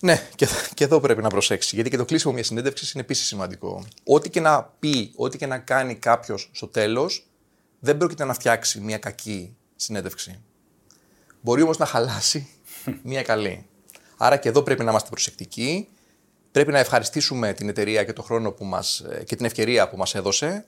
Ναι, 0.00 0.22
και, 0.34 0.48
και 0.74 0.84
εδώ 0.84 1.00
πρέπει 1.00 1.22
να 1.22 1.28
προσέξει. 1.28 1.74
Γιατί 1.74 1.90
και 1.90 1.96
το 1.96 2.04
κλείσιμο 2.04 2.32
μιας 2.32 2.46
συνέντευξης 2.46 2.92
είναι 2.92 3.02
επίσης 3.02 3.26
σημαντικό. 3.26 3.84
Ό,τι 4.04 4.30
και 4.30 4.40
να 4.40 4.62
πει, 4.78 5.12
ό,τι 5.16 5.38
και 5.38 5.46
να 5.46 5.58
κάνει 5.58 5.94
κάποιος 5.94 6.50
στο 6.52 6.68
τέλος, 6.68 7.28
δεν 7.78 7.96
πρόκειται 7.96 8.24
να 8.24 8.34
φτιάξει 8.34 8.80
μια 8.80 8.98
κακή 8.98 9.56
συνέντευξη. 9.76 10.42
Μπορεί 11.44 11.62
όμως 11.62 11.78
να 11.78 11.86
χαλάσει 11.86 12.48
μια 13.02 13.22
καλή. 13.22 13.66
Άρα 14.16 14.36
και 14.36 14.48
εδώ 14.48 14.62
πρέπει 14.62 14.84
να 14.84 14.90
είμαστε 14.90 15.08
προσεκτικοί. 15.08 15.88
Πρέπει 16.52 16.72
να 16.72 16.78
ευχαριστήσουμε 16.78 17.52
την 17.52 17.68
εταιρεία 17.68 18.04
και 18.04 18.12
τον 18.12 18.24
χρόνο 18.24 18.52
που 18.52 18.64
μας, 18.64 19.04
και 19.24 19.36
την 19.36 19.44
ευκαιρία 19.44 19.88
που 19.88 19.96
μας 19.96 20.14
έδωσε. 20.14 20.64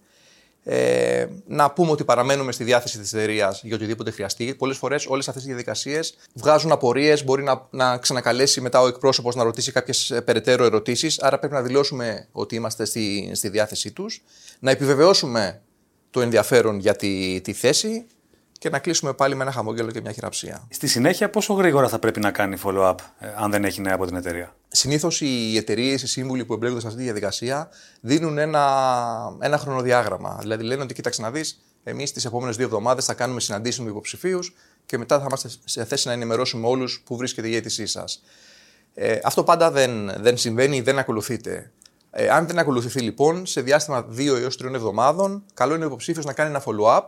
Ε, 0.65 1.27
να 1.47 1.71
πούμε 1.71 1.91
ότι 1.91 2.05
παραμένουμε 2.05 2.53
στη 2.53 2.65
διάθεση 2.65 2.99
της 2.99 3.13
εταιρείας 3.13 3.61
για 3.63 3.75
οτιδήποτε 3.77 4.11
χρειαστεί. 4.11 4.55
Πολλές 4.55 4.77
φορές 4.77 5.07
όλες 5.07 5.29
αυτές 5.29 5.45
οι 5.45 5.47
διαδικασίες 5.47 6.17
βγάζουν 6.35 6.73
απορίες, 6.73 7.25
μπορεί 7.25 7.43
να, 7.43 7.67
να 7.71 7.99
ξανακαλέσει 7.99 8.61
μετά 8.61 8.81
ο 8.81 8.87
εκπρόσωπος 8.87 9.35
να 9.35 9.43
ρωτήσει 9.43 9.73
κάποιες 9.73 10.11
ε, 10.11 10.21
περαιτέρω 10.21 10.65
ερωτήσεις, 10.65 11.21
άρα 11.21 11.39
πρέπει 11.39 11.55
να 11.55 11.63
δηλώσουμε 11.63 12.29
ότι 12.33 12.55
είμαστε 12.55 12.85
στη, 12.85 13.31
στη 13.35 13.49
διάθεσή 13.49 13.93
τους, 13.93 14.23
να 14.59 14.71
επιβεβαιώσουμε 14.71 15.61
το 16.11 16.21
ενδιαφέρον 16.21 16.79
για 16.79 16.97
τη, 16.97 17.41
τη 17.41 17.53
θέση 17.53 18.07
και 18.59 18.71
να 18.71 18.79
κλείσουμε 18.79 19.13
πάλι 19.13 19.35
με 19.35 19.43
ένα 19.43 19.53
χαμόγελο 19.53 19.91
και 19.91 20.01
μια 20.01 20.13
χειραψία. 20.13 20.67
Στη 20.71 20.87
συνέχεια, 20.87 21.31
πόσο 21.31 21.55
γρήγορα 21.55 21.89
θα 21.89 21.99
πρέπει 21.99 22.21
να 22.21 22.31
κάνει 22.31 22.57
follow-up, 22.65 22.95
ε, 23.19 23.29
αν 23.37 23.51
δεν 23.51 23.65
έχει 23.65 23.81
νέα 23.81 23.95
από 23.95 24.07
την 24.07 24.17
εταιρεία; 24.17 24.57
Συνήθως 24.69 25.21
οι 25.21 25.57
εταιρείες, 25.57 26.03
οι 26.03 26.07
σύμβουλοι 26.07 26.45
που 26.45 26.53
εμπλέκονται 26.53 26.81
σε 26.81 26.87
αυτή 26.87 26.99
τη 26.99 27.05
διαδικασία 27.05 27.69
δίνουν 28.01 28.39
ένα, 28.39 28.67
ένα 29.41 29.59
χρονοδιάγραμμα. 29.59 30.39
Δηλαδή 30.41 30.65
λένε 30.65 30.83
ότι 30.83 30.95
κοίταξε 30.95 31.23
να 31.23 31.31
δεις, 31.31 31.61
εμείς 31.85 32.13
τις 32.13 32.25
επόμενες 32.25 32.57
δύο 32.57 32.65
εβδομάδες 32.65 33.05
θα 33.05 33.15
κάνουμε 33.15 33.41
συναντήσεις 33.41 33.81
με 33.81 33.91
υποψηφίους 33.91 34.55
και 34.87 34.99
μετά 34.99 35.19
θα 35.19 35.25
είμαστε 35.27 35.51
σε 35.65 35.85
θέση 35.85 36.07
να 36.07 36.13
ενημερώσουμε 36.13 36.67
όλους 36.67 37.03
που 37.07 37.17
βρίσκεται 37.17 37.49
η 37.49 37.57
αίτησή 37.57 37.87
σας. 37.87 38.23
Ε, 38.95 39.19
αυτό 39.23 39.45
πάντα 39.45 39.71
δεν, 39.71 40.13
δεν 40.23 40.37
συμβαίνει, 40.37 40.81
δεν 40.81 40.99
ακολουθείται. 40.99 41.71
Ε, 42.11 42.29
αν 42.29 42.47
δεν 42.47 42.59
ακολουθηθεί 42.59 43.01
λοιπόν, 43.01 43.47
σε 43.47 43.61
διάστημα 43.61 44.07
2 44.17 44.27
έως 44.27 44.57
3 44.63 44.75
εβδομάδων, 44.75 45.45
καλό 45.55 45.75
είναι 45.75 45.85
ο 45.85 45.87
υποψήφιος 45.87 46.25
να 46.25 46.33
κάνει 46.33 46.51
ένα 46.51 46.63
follow-up, 46.67 47.03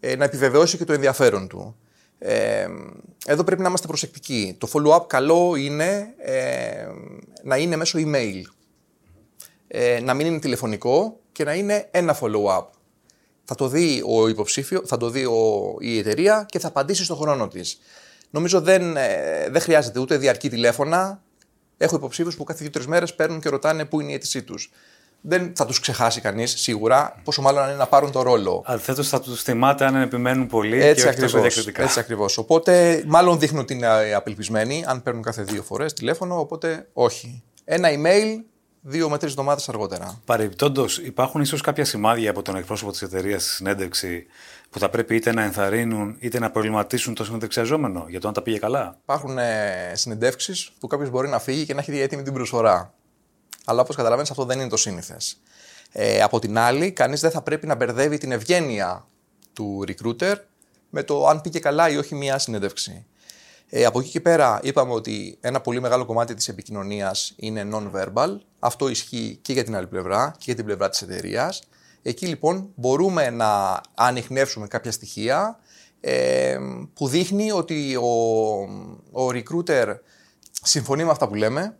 ε, 0.00 0.16
να 0.16 0.24
επιβεβαιώσει 0.24 0.76
και 0.76 0.84
το 0.84 0.92
ενδιαφέρον 0.92 1.48
του. 1.48 1.76
Ε, 2.18 2.66
εδώ 3.26 3.44
πρέπει 3.44 3.62
να 3.62 3.68
είμαστε 3.68 3.86
προσεκτικοί. 3.86 4.56
Το 4.58 4.68
follow-up 4.72 5.06
καλό 5.06 5.54
είναι 5.56 6.14
ε, 6.18 6.86
να 7.42 7.56
είναι 7.56 7.76
μέσω 7.76 7.98
email. 8.02 8.42
Ε, 9.68 10.00
να 10.00 10.14
μην 10.14 10.26
είναι 10.26 10.38
τηλεφωνικό 10.38 11.20
και 11.32 11.44
να 11.44 11.54
είναι 11.54 11.88
ένα 11.90 12.18
follow-up. 12.20 12.66
Θα 13.44 13.54
το 13.54 13.68
δει 13.68 14.02
ο 14.06 14.28
υποψήφιο, 14.28 14.82
θα 14.86 14.96
το 14.96 15.10
δει 15.10 15.24
ο, 15.24 15.76
η 15.80 15.98
εταιρεία 15.98 16.46
και 16.48 16.58
θα 16.58 16.68
απαντήσει 16.68 17.04
στον 17.04 17.16
χρόνο 17.16 17.48
της. 17.48 17.78
Νομίζω 18.30 18.60
δεν, 18.60 18.96
ε, 18.96 19.48
δεν 19.50 19.60
χρειάζεται 19.60 20.00
ούτε 20.00 20.16
διαρκή 20.16 20.48
τηλέφωνα. 20.48 21.22
Έχω 21.76 21.96
υποψήφιους 21.96 22.36
που 22.36 22.44
κάθε 22.44 22.62
δύο-τρεις 22.62 22.86
μέρες 22.86 23.14
παίρνουν 23.14 23.40
και 23.40 23.48
ρωτάνε 23.48 23.84
πού 23.84 24.00
είναι 24.00 24.10
η 24.10 24.14
αίτησή 24.14 24.42
τους. 24.42 24.72
Δεν 25.20 25.52
θα 25.56 25.66
τους 25.66 25.80
ξεχάσει 25.80 26.20
κανείς 26.20 26.60
σίγουρα, 26.60 27.20
πόσο 27.24 27.42
μάλλον 27.42 27.62
αν 27.62 27.68
είναι 27.68 27.78
να 27.78 27.86
πάρουν 27.86 28.12
το 28.12 28.22
ρόλο. 28.22 28.62
Αντιθέτω, 28.66 29.02
θα 29.02 29.20
τους 29.20 29.42
θυμάται 29.42 29.84
αν 29.84 29.94
επιμένουν 29.96 30.46
πολύ 30.46 30.82
Έτσι 30.82 31.02
και 31.02 31.08
όχι 31.08 31.20
τόσο 31.20 31.36
ακριβώς, 31.36 31.54
διακριτικά. 31.54 31.82
έτσι 31.82 31.98
ακριβώς. 32.00 32.38
Οπότε, 32.38 33.02
μάλλον 33.06 33.38
δείχνουν 33.38 33.60
ότι 33.60 33.74
είναι 33.74 34.14
απελπισμένοι, 34.14 34.84
αν 34.86 35.02
παίρνουν 35.02 35.22
κάθε 35.22 35.42
δύο 35.42 35.62
φορές 35.62 35.92
τηλέφωνο, 35.92 36.38
οπότε 36.38 36.88
όχι. 36.92 37.42
Ένα 37.64 37.88
email, 37.88 38.42
δύο 38.80 39.08
με 39.08 39.18
τρεις 39.18 39.30
εβδομάδες 39.30 39.68
αργότερα. 39.68 40.20
Παρεμπιπτόντως, 40.24 40.98
υπάρχουν 40.98 41.40
ίσως 41.40 41.60
κάποια 41.60 41.84
σημάδια 41.84 42.30
από 42.30 42.42
τον 42.42 42.56
εκπρόσωπο 42.56 42.90
της 42.90 43.02
εταιρείας 43.02 43.42
στη 43.42 43.52
συνέντευξη 43.52 44.26
που 44.70 44.78
θα 44.78 44.88
πρέπει 44.88 45.14
είτε 45.14 45.32
να 45.32 45.42
ενθαρρύνουν 45.42 46.16
είτε 46.18 46.38
να 46.38 46.50
προβληματίσουν 46.50 47.14
το 47.14 47.24
συνεντευξιαζόμενο 47.24 48.04
για 48.08 48.20
το 48.20 48.28
αν 48.28 48.34
τα 48.34 48.42
πήγε 48.42 48.58
καλά; 48.58 48.98
Υπάρχουν 49.02 49.38
ε, 49.38 49.92
συνεντεύξεις 49.92 50.72
που 50.80 50.86
κάποιος 50.86 51.10
μπορεί 51.10 51.28
να 51.28 51.38
φύγει 51.38 51.64
και 51.66 51.74
να 51.74 51.80
έχει 51.80 51.90
δει 51.90 52.00
έτοιμη 52.00 52.22
την 52.22 52.32
προσφορά. 52.32 52.92
Αλλά 53.68 53.80
όπως 53.80 53.96
καταλαβαίνεις, 53.96 54.30
αυτό 54.30 54.44
δεν 54.44 54.60
είναι 54.60 54.68
το 54.68 54.76
σύνηθες. 54.76 55.40
Ε, 55.92 56.22
από 56.22 56.38
την 56.38 56.58
άλλη, 56.58 56.92
κανείς 56.92 57.20
δεν 57.20 57.30
θα 57.30 57.42
πρέπει 57.42 57.66
να 57.66 57.74
μπερδεύει 57.74 58.18
την 58.18 58.32
ευγένεια 58.32 59.06
του 59.52 59.84
recruiter 59.86 60.34
με 60.90 61.02
το 61.02 61.26
αν 61.26 61.40
πήγε 61.40 61.58
καλά 61.58 61.88
ή 61.88 61.96
όχι 61.96 62.14
μια 62.14 62.38
συνέντευξη. 62.38 63.06
Ε, 63.68 63.84
από 63.84 64.00
εκεί 64.00 64.08
και 64.08 64.20
πέρα 64.20 64.60
είπαμε 64.62 64.92
ότι 64.92 65.38
ένα 65.40 65.60
πολύ 65.60 65.80
μεγάλο 65.80 66.04
κομμάτι 66.04 66.34
της 66.34 66.48
επικοινωνίας 66.48 67.32
είναι 67.36 67.68
non-verbal. 67.72 68.38
Αυτό 68.58 68.88
ισχύει 68.88 69.38
και 69.42 69.52
για 69.52 69.64
την 69.64 69.76
άλλη 69.76 69.86
πλευρά 69.86 70.34
και 70.36 70.44
για 70.44 70.54
την 70.54 70.64
πλευρά 70.64 70.88
της 70.88 71.02
εταιρείας. 71.02 71.62
Εκεί 72.02 72.26
λοιπόν 72.26 72.70
μπορούμε 72.74 73.30
να 73.30 73.80
ανοιχνεύσουμε 73.94 74.66
κάποια 74.66 74.92
στοιχεία 74.92 75.58
ε, 76.00 76.58
που 76.94 77.08
δείχνει 77.08 77.50
ότι 77.50 77.96
ο, 77.96 78.10
ο 79.22 79.28
recruiter 79.32 79.94
συμφωνεί 80.62 81.04
με 81.04 81.10
αυτά 81.10 81.28
που 81.28 81.34
λέμε, 81.34 81.76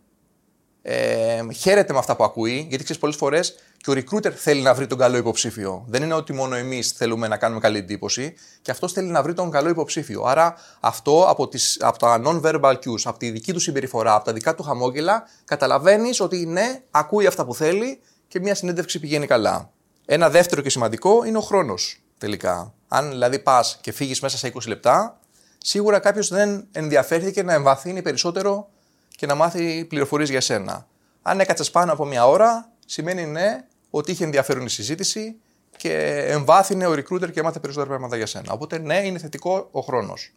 ε, 0.83 1.41
χαίρεται 1.57 1.93
με 1.93 1.99
αυτά 1.99 2.17
που 2.17 2.25
ακούει, 2.25 2.67
γιατί 2.69 2.85
ξέρεις 2.85 3.01
πολλές 3.01 3.17
φορές 3.17 3.55
και 3.77 3.91
ο 3.91 3.95
recruiter 3.95 4.33
θέλει 4.33 4.61
να 4.61 4.75
βρει 4.75 4.87
τον 4.87 4.99
καλό 4.99 5.17
υποψήφιο. 5.17 5.85
Δεν 5.89 6.03
είναι 6.03 6.15
ότι 6.15 6.33
μόνο 6.33 6.55
εμείς 6.55 6.93
θέλουμε 6.93 7.29
να 7.29 7.37
κάνουμε 7.37 7.61
καλή 7.61 7.79
εντύπωση, 7.79 8.35
και 8.63 8.71
αυτός 8.71 8.93
θέλει 8.93 9.09
να 9.09 9.23
βρει 9.23 9.35
τον 9.35 9.51
καλό 9.51 9.69
υποψήφιο. 9.69 10.23
Άρα 10.23 10.55
αυτό 10.81 11.25
από, 11.29 11.49
τις, 11.49 11.79
από 11.81 11.99
τα 11.99 12.23
non-verbal 12.25 12.75
cues, 12.75 13.01
από 13.05 13.19
τη 13.19 13.31
δική 13.31 13.53
του 13.53 13.61
συμπεριφορά, 13.61 14.15
από 14.15 14.25
τα 14.25 14.33
δικά 14.33 14.55
του 14.55 14.63
χαμόγελα, 14.63 15.29
καταλαβαίνεις 15.45 16.21
ότι 16.21 16.47
ναι, 16.47 16.83
ακούει 16.91 17.27
αυτά 17.27 17.45
που 17.45 17.55
θέλει 17.55 18.01
και 18.29 18.41
μια 18.41 18.55
συνέντευξη 18.55 19.01
πηγαίνει 19.01 19.27
καλά. 19.27 19.71
Ένα 20.07 20.31
δεύτερο 20.31 20.61
και 20.61 20.71
σημαντικό 20.71 21.25
είναι 21.25 21.39
ο 21.39 21.41
χρόνος 21.41 22.01
τελικά. 22.19 22.75
Αν 22.89 23.11
δηλαδή 23.11 23.39
πας 23.39 23.79
και 23.81 23.93
φύγεις 23.93 24.21
μέσα 24.21 24.37
σε 24.37 24.53
20 24.55 24.67
λεπτά, 24.67 25.21
σίγουρα 25.59 25.99
κάποιος 25.99 26.29
δεν 26.29 26.67
ενδιαφέρθηκε 26.73 27.43
να 27.43 27.53
εμβαθύνει 27.53 28.03
περισσότερο 28.03 28.69
και 29.19 29.27
να 29.27 29.35
μάθει 29.35 29.85
πληροφορίες 29.85 30.31
για 30.31 30.41
σένα. 30.41 30.87
Αν 31.23 31.41
έκατσες 31.41 31.71
πάνω 31.71 31.93
από 31.93 32.05
μια 32.05 32.27
ώρα, 32.27 32.73
σημαίνει 32.87 33.27
ναι 33.27 33.65
ότι 33.91 34.11
είχε 34.11 34.25
ενδιαφέρον 34.25 34.65
η 34.65 34.69
συζήτηση 34.69 35.37
και 35.77 35.93
εμβάθυνε 36.29 36.87
ο 36.87 36.93
recruiter 36.93 37.31
και 37.33 37.41
έμαθε 37.41 37.59
περισσότερα 37.59 37.89
πράγματα 37.89 38.17
για 38.17 38.27
σένα. 38.27 38.53
Οπότε 38.53 38.79
ναι, 38.79 38.97
είναι 38.97 39.19
θετικό 39.19 39.69
ο 39.71 39.81
χρόνος. 39.81 40.33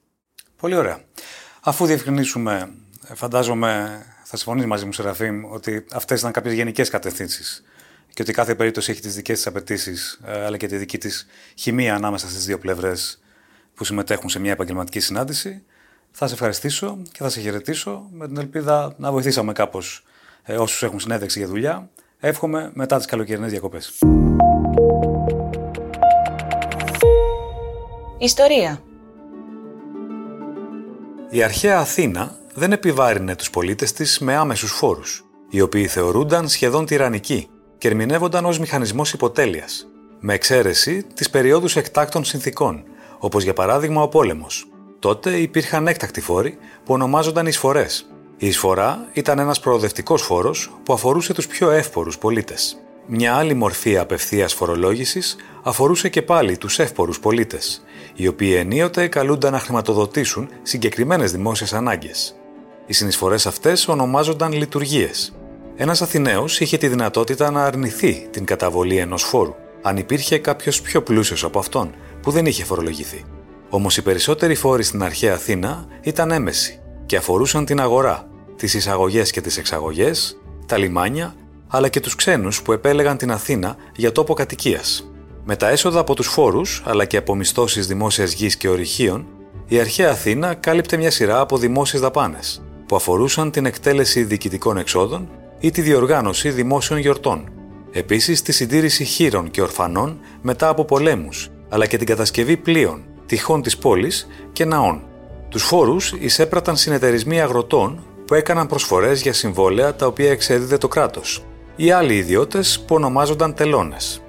Πολύ 0.56 0.76
ωραία. 0.76 1.02
Αφού 1.62 1.86
διευκρινίσουμε, 1.86 2.74
φαντάζομαι 3.14 4.02
θα 4.24 4.38
συμφωνήσει 4.38 4.68
μαζί 4.68 4.86
μου, 4.86 4.94
Σεραφείμ, 4.94 5.46
ότι 5.46 5.86
αυτές 5.92 6.20
ήταν 6.20 6.32
κάποιες 6.32 6.54
γενικές 6.54 6.90
κατευθύνσεις 6.90 7.64
και 8.14 8.22
ότι 8.22 8.34
κάθε 8.34 8.56
περίπτωση 8.56 8.92
έχει 8.92 9.02
τις 9.02 9.16
δικές 9.16 9.36
της 9.36 9.48
απαιτήσεις, 9.48 10.20
ε, 10.26 10.46
αλλά 10.46 10.58
και 10.58 10.68
τη 10.68 10.78
δική 10.78 10.98
της 10.98 11.28
χημεία 11.56 11.96
ανάμεσα 11.96 12.30
στις 12.30 12.46
δύο 12.46 12.58
πλευρές 12.58 13.22
που 13.74 13.84
συμμετέχουν 13.84 14.30
σε 14.30 14.40
μια 14.40 14.52
επαγγελματική 14.52 15.00
συνάντηση. 15.00 15.64
Θα 16.12 16.28
σε 16.28 16.34
ευχαριστήσω 16.34 16.98
και 17.12 17.24
θα 17.24 17.30
σε 17.30 17.40
χαιρετήσω 17.40 18.08
με 18.12 18.28
την 18.28 18.38
ελπίδα 18.38 18.94
να 18.98 19.12
βοηθήσαμε 19.12 19.54
κάπως 19.54 20.04
ε, 20.44 20.56
όσους 20.56 20.84
έχουν 20.84 21.00
συνέντευξη 21.00 21.40
για 21.40 21.48
δουλειά. 21.48 21.90
Εύχομαι 22.20 22.72
μετά 22.74 22.98
τις 22.98 23.06
καλοκαιρινές 23.06 23.52
διακοπές. 23.52 23.94
Ιστορία 28.18 28.82
Η 31.30 31.44
αρχαία 31.44 31.80
Αθήνα 31.80 32.36
δεν 32.54 32.72
επιβάρυνε 32.72 33.36
τους 33.36 33.50
πολίτες 33.50 33.92
της 33.92 34.20
με 34.20 34.36
άμεσους 34.36 34.72
φόρους, 34.72 35.26
οι 35.50 35.62
οποίοι 35.62 35.88
θεωρούνταν 35.88 36.48
σχεδόν 36.48 36.86
τυραννικοί 36.86 37.50
και 37.78 37.88
ερμηνεύονταν 37.88 38.46
ως 38.46 38.60
μηχανισμός 38.60 39.14
υποτέλειας, 39.14 39.88
με 40.20 40.34
εξαίρεση 40.34 41.04
τις 41.14 41.30
περιόδους 41.30 41.76
εκτάκτων 41.76 42.24
συνθήκων, 42.24 42.84
όπως 43.20 43.44
για 43.44 43.54
παράδειγμα 43.54 44.02
ο 44.02 44.08
πόλεμος. 44.08 44.71
Τότε 45.02 45.38
υπήρχαν 45.38 45.88
έκτακτοι 45.88 46.22
φόροι 46.22 46.58
που 46.84 46.94
ονομάζονταν 46.94 47.46
εισφορές. 47.46 48.06
Η 48.38 48.48
εισφορά 48.48 49.10
ήταν 49.14 49.40
ένας 49.40 49.60
προοδευτικός 49.60 50.22
φόρος 50.22 50.72
που 50.84 50.94
αφορούσε 50.94 51.34
τους 51.34 51.48
πιο 51.48 51.70
εύπορους 51.70 52.18
πολίτες. 52.18 52.78
Μια 53.08 53.36
άλλη 53.36 53.54
μορφή 53.54 53.98
απευθείας 53.98 54.54
φορολόγησης 54.54 55.36
αφορούσε 55.64 56.10
και 56.10 56.22
πάλι 56.22 56.58
τους 56.58 56.80
εύπορους 56.80 57.20
πολίτες, 57.20 57.84
οι 58.16 58.28
οποίοι 58.28 58.54
ενίοτε 58.58 59.08
καλούνταν 59.08 59.52
να 59.52 59.60
χρηματοδοτήσουν 59.60 60.50
συγκεκριμένες 60.62 61.32
δημόσιες 61.32 61.74
ανάγκες. 61.74 62.36
Οι 62.86 62.94
συνεισφορές 62.94 63.46
αυτές 63.46 63.88
ονομάζονταν 63.88 64.54
λειτουργίες 64.54 65.34
ένας 65.76 66.02
Αθηναίος 66.02 66.60
είχε 66.60 66.78
τη 66.78 66.88
δυνατότητα 66.88 67.52
να 67.52 67.64
αρνηθεί 67.64 68.28
την 68.32 68.46
καταβολή 68.46 68.98
ενός 68.98 69.24
φόρου, 69.24 69.56
αν 69.82 69.98
υπήρχε 69.98 70.38
κάποιος 70.38 70.82
πιο 70.82 71.02
πλούσιος 71.02 71.44
από 71.44 71.60
αυτόν, 71.60 71.94
που 72.22 72.32
δεν 72.32 72.46
είχε 72.46 72.64
φορολογηθεί. 72.64 73.26
Όμως 73.74 73.98
οι 73.98 74.02
περισσότεροι 74.02 74.56
φόροι 74.56 74.84
στην 74.84 75.04
αρχαία 75.04 75.34
Αθήνα 75.34 75.86
ήταν 76.02 76.32
έμεση 76.32 76.80
και 77.06 77.18
αφορούσαν 77.18 77.66
την 77.66 77.80
αγορά, 77.82 78.28
τις 78.56 78.74
εισαγωγές 78.74 79.32
και 79.32 79.42
τις 79.42 79.58
εξαγωγές, 79.58 80.38
τα 80.66 80.78
λιμάνια, 80.78 81.36
αλλά 81.68 81.88
και 81.88 82.00
τους 82.00 82.16
ξένους 82.16 82.62
που 82.62 82.72
επέλεγαν 82.72 83.18
την 83.18 83.32
Αθήνα 83.32 83.76
για 83.96 84.12
τόπο 84.12 84.34
κατοικίας. 84.34 85.12
Με 85.44 85.56
τα 85.56 85.70
έσοδα 85.70 86.00
από 86.00 86.16
τους 86.16 86.28
φόρους, 86.28 86.84
αλλά 86.86 87.06
και 87.06 87.18
από 87.18 87.36
μισθώσεις 87.36 87.88
δημόσιας 87.88 88.34
γης 88.34 88.56
και 88.56 88.70
ορυχείων, 88.70 89.26
η 89.68 89.80
αρχαία 89.80 90.10
Αθήνα 90.10 90.54
κάλυπτε 90.54 90.98
μια 90.98 91.12
σειρά 91.12 91.40
από 91.40 91.58
δημόσιες 91.58 92.02
δαπάνες, 92.02 92.64
που 92.86 92.96
αφορούσαν 92.96 93.52
την 93.52 93.66
εκτέλεση 93.66 94.24
διοικητικών 94.24 94.78
εξόδων 94.78 95.30
ή 95.60 95.72
τη 95.72 95.82
διοργάνωση 95.82 96.50
δημόσιων 96.50 97.00
γιορτών. 97.00 97.50
Επίσης, 97.92 98.42
τη 98.42 98.52
συντήρηση 98.52 99.04
χείρων 99.04 99.52
και 99.52 99.62
ορφανών 99.62 100.20
μετά 100.42 100.70
από 100.70 100.86
πολέμους, 100.86 101.50
αλλά 101.70 101.86
και 101.86 101.98
την 101.98 102.08
κατασκευή 102.08 102.58
πλοίων, 102.58 103.04
τυχών 103.32 103.62
της 103.62 103.78
πόλης 103.78 104.28
και 104.52 104.66
ναών. 104.66 105.02
Τους 105.50 105.64
φόρους 105.64 106.14
εισέπραταν 106.20 106.78
συνεταιρισμοί 106.78 107.42
αγροτών 107.42 108.04
που 108.26 108.34
έκαναν 108.34 108.68
προσφορές 108.68 109.22
για 109.22 109.34
συμβόλαια 109.34 109.96
τα 109.96 110.06
οποία 110.06 110.32
εξέδιδε 110.32 110.78
το 110.78 110.88
κράτος, 110.88 111.44
ή 111.76 111.92
άλλοι 111.92 112.16
ιδιώτες 112.16 112.84
που 112.88 112.96
ονομάζονταν 112.96 113.54
τελώνες. 113.54 114.22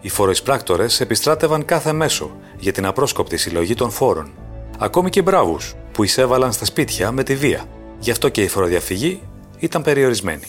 Οι 0.00 0.08
φοροεισπράκτορε 0.08 0.86
επιστράτευαν 0.98 1.64
κάθε 1.64 1.92
μέσο 1.92 2.30
για 2.58 2.72
την 2.72 2.86
απρόσκοπτη 2.86 3.36
συλλογή 3.36 3.74
των 3.74 3.90
φόρων, 3.90 4.32
ακόμη 4.78 5.10
και 5.10 5.22
μπράβους 5.22 5.74
που 5.92 6.04
εισέβαλαν 6.04 6.52
στα 6.52 6.64
σπίτια 6.64 7.12
με 7.12 7.22
τη 7.22 7.34
βία. 7.34 7.64
Γι' 7.98 8.10
αυτό 8.10 8.28
και 8.28 8.42
η 8.42 8.48
φοροδιαφυγή 8.48 9.22
ήταν 9.58 9.82
περιορισμένη. 9.82 10.44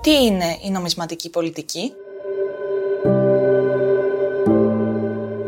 Τι 0.00 0.24
είναι 0.24 0.56
η 0.64 0.70
νομισματική 0.70 1.30
πολιτική; 1.30 1.92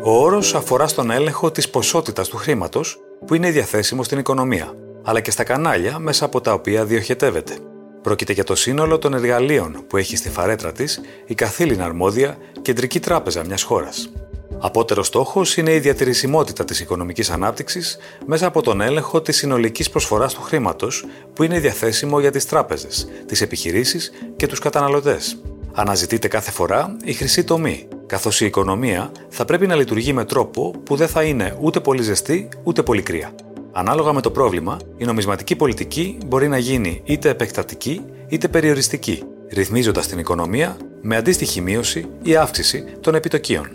Ο 0.09 0.23
όρος 0.23 0.55
αφορά 0.55 0.87
στον 0.87 1.11
έλεγχο 1.11 1.51
της 1.51 1.71
ποσότητας 1.71 2.29
του 2.29 2.37
χρήματος 2.37 2.99
που 3.27 3.35
είναι 3.35 3.51
διαθέσιμο 3.51 4.03
στην 4.03 4.19
οικονομία, 4.19 4.75
αλλά 5.05 5.21
και 5.21 5.31
στα 5.31 5.45
κανάλια 5.45 5.99
μέσα 5.99 6.25
από 6.25 6.41
τα 6.41 6.53
οποία 6.53 6.85
διοχετεύεται. 6.85 7.57
Πρόκειται 8.03 8.33
για 8.33 8.45
το 8.45 8.55
σύνολο 8.55 8.99
των 8.99 9.15
εργαλείων 9.15 9.85
που 9.87 9.97
έχει 9.97 10.17
στη 10.17 10.31
φαρέτρα 10.31 10.73
της 10.73 11.01
η 11.27 11.35
καθήλυνα 11.35 11.85
αρμόδια 11.85 12.37
κεντρική 12.63 13.01
τράπεζα 13.01 13.45
μιας 13.45 13.63
χώρας. 13.63 14.11
Απότερο 14.59 15.03
στόχος 15.03 15.57
είναι 15.57 15.75
η 15.75 15.79
διατηρησιμότητα 15.79 16.65
της 16.65 16.81
οικονομικής 16.81 17.31
ανάπτυξης 17.31 17.99
μέσα 18.27 18.47
από 18.47 18.63
τον 18.63 18.81
έλεγχο 18.81 19.21
της 19.21 19.37
συνολικής 19.37 19.91
προσφοράς 19.91 20.35
του 20.35 20.43
χρήματος 20.43 21.05
που 21.33 21.43
είναι 21.43 21.59
διαθέσιμο 21.59 22.21
για 22.21 22.31
τις 22.31 22.47
τράπεζες, 22.47 23.09
τις 23.27 23.41
επιχειρήσεις 23.41 24.11
και 24.37 24.47
τους 24.47 24.59
καταναλωτές. 24.59 25.39
Αναζητείται 25.73 26.29
κάθε 26.29 26.51
φορά 26.51 26.97
η 27.05 27.13
χρυσή 27.13 27.45
τομή, 27.45 27.88
καθώς 28.09 28.41
η 28.41 28.47
οικονομία 28.47 29.13
θα 29.29 29.45
πρέπει 29.45 29.67
να 29.67 29.75
λειτουργεί 29.75 30.13
με 30.13 30.25
τρόπο 30.25 30.75
που 30.85 30.97
δεν 30.97 31.09
θα 31.09 31.23
είναι 31.23 31.57
ούτε 31.61 31.81
πολύ 31.81 32.03
ζεστή 32.03 32.49
ούτε 32.63 32.83
πολύ 32.83 33.03
κρύα. 33.03 33.35
Ανάλογα 33.73 34.13
με 34.13 34.21
το 34.21 34.31
πρόβλημα, 34.31 34.77
η 34.97 35.05
νομισματική 35.05 35.57
πολιτική 35.57 36.19
μπορεί 36.27 36.49
να 36.49 36.59
γίνει 36.59 37.03
είτε 37.05 37.29
επεκτατική 37.29 38.05
είτε 38.29 38.49
περιοριστική, 38.49 39.23
ρυθμίζοντας 39.53 40.07
την 40.07 40.19
οικονομία 40.19 40.77
με 41.03 41.17
αντίστοιχη 41.17 41.61
μείωση 41.61 42.07
ή 42.23 42.37
αύξηση 42.37 42.85
των 43.01 43.15
επιτοκίων. 43.15 43.69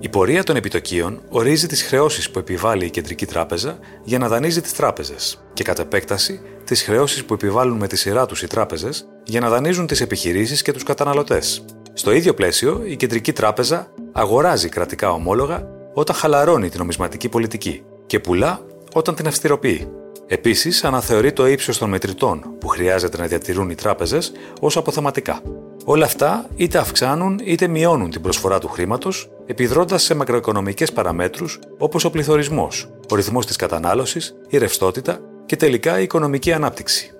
Η 0.00 0.08
πορεία 0.08 0.44
των 0.44 0.56
επιτοκίων 0.56 1.20
ορίζει 1.28 1.66
τις 1.66 1.82
χρεώσεις 1.82 2.30
που 2.30 2.38
επιβάλλει 2.38 2.84
η 2.84 2.90
Κεντρική 2.90 3.26
Τράπεζα 3.26 3.78
για 4.04 4.18
να 4.18 4.28
δανείζει 4.28 4.60
τις 4.60 4.72
τράπεζες 4.72 5.44
και 5.52 5.64
κατ' 5.64 5.78
επέκταση 5.78 6.40
τις 6.64 6.82
χρεώσεις 6.82 7.24
που 7.24 7.34
επιβάλλουν 7.34 7.78
με 7.78 7.86
τη 7.86 7.96
σειρά 7.96 8.26
τους 8.26 8.42
οι 8.42 8.46
τράπεζες 8.46 9.08
για 9.24 9.40
να 9.40 9.48
δανείζουν 9.48 9.86
τις 9.86 10.00
επιχειρήσεις 10.00 10.62
και 10.62 10.72
τους 10.72 10.82
καταναλωτές. 10.82 11.64
Στο 11.94 12.12
ίδιο 12.12 12.34
πλαίσιο, 12.34 12.82
η 12.84 12.96
Κεντρική 12.96 13.32
Τράπεζα 13.32 13.92
αγοράζει 14.12 14.68
κρατικά 14.68 15.10
ομόλογα 15.10 15.68
όταν 15.94 16.16
χαλαρώνει 16.16 16.68
την 16.68 16.78
νομισματική 16.78 17.28
πολιτική 17.28 17.82
και 18.06 18.20
πουλά 18.20 18.60
όταν 18.92 19.14
την 19.14 19.26
αυστηροποιεί. 19.26 19.88
Επίσης, 20.26 20.84
αναθεωρεί 20.84 21.32
το 21.32 21.46
ύψος 21.46 21.78
των 21.78 21.88
μετρητών 21.88 22.54
που 22.60 22.68
χρειάζεται 22.68 23.16
να 23.16 23.26
διατηρούν 23.26 23.70
οι 23.70 23.74
τράπεζες 23.74 24.32
ως 24.60 24.76
αποθεματικά. 24.76 25.40
Όλα 25.84 26.04
αυτά 26.04 26.46
είτε 26.56 26.78
αυξάνουν 26.78 27.40
είτε 27.44 27.66
μειώνουν 27.66 28.10
την 28.10 28.20
προσφορά 28.20 28.58
του 28.58 28.68
χρήματος, 28.68 29.30
επιδρώντας 29.46 30.02
σε 30.02 30.14
μακροοικονομικές 30.14 30.92
παραμέτρους 30.92 31.58
όπως 31.78 32.04
ο 32.04 32.10
πληθωρισμός, 32.10 32.90
ο 33.10 33.14
ρυθμός 33.14 33.46
της 33.46 33.56
κατανάλωσης, 33.56 34.34
η 34.48 34.58
ρευστότητα 34.58 35.18
και 35.46 35.56
τελικά 35.56 35.98
η 35.98 36.02
οικονομική 36.02 36.52
ανάπτυξη. 36.52 37.10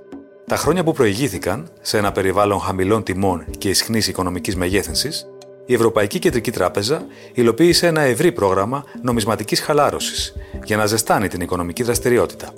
Τα 0.47 0.57
χρόνια 0.57 0.85
που 0.85 0.93
προηγήθηκαν, 0.93 1.69
σε 1.81 1.99
ένα 1.99 2.13
περιβάλλον 2.13 2.61
χαμηλών 2.61 3.03
τιμών 3.03 3.45
και 3.59 3.69
ισχνής 3.69 4.09
οικονομικής 4.09 4.57
μεγέθυνσης, 4.57 5.27
η 5.67 5.75
Ευρωπαϊκή 5.75 6.19
Κεντρική 6.19 6.51
Τράπεζα 6.51 7.07
υλοποίησε 7.33 7.87
ένα 7.87 8.01
ευρύ 8.01 8.33
πρόγραμμα 8.33 8.85
νομισματικής 9.03 9.61
χαλάρωσης 9.61 10.35
για 10.65 10.77
να 10.77 10.87
ζεστάνει 10.87 11.29
την 11.29 11.41
οικονομική 11.41 11.83
δραστηριότητα. 11.83 12.53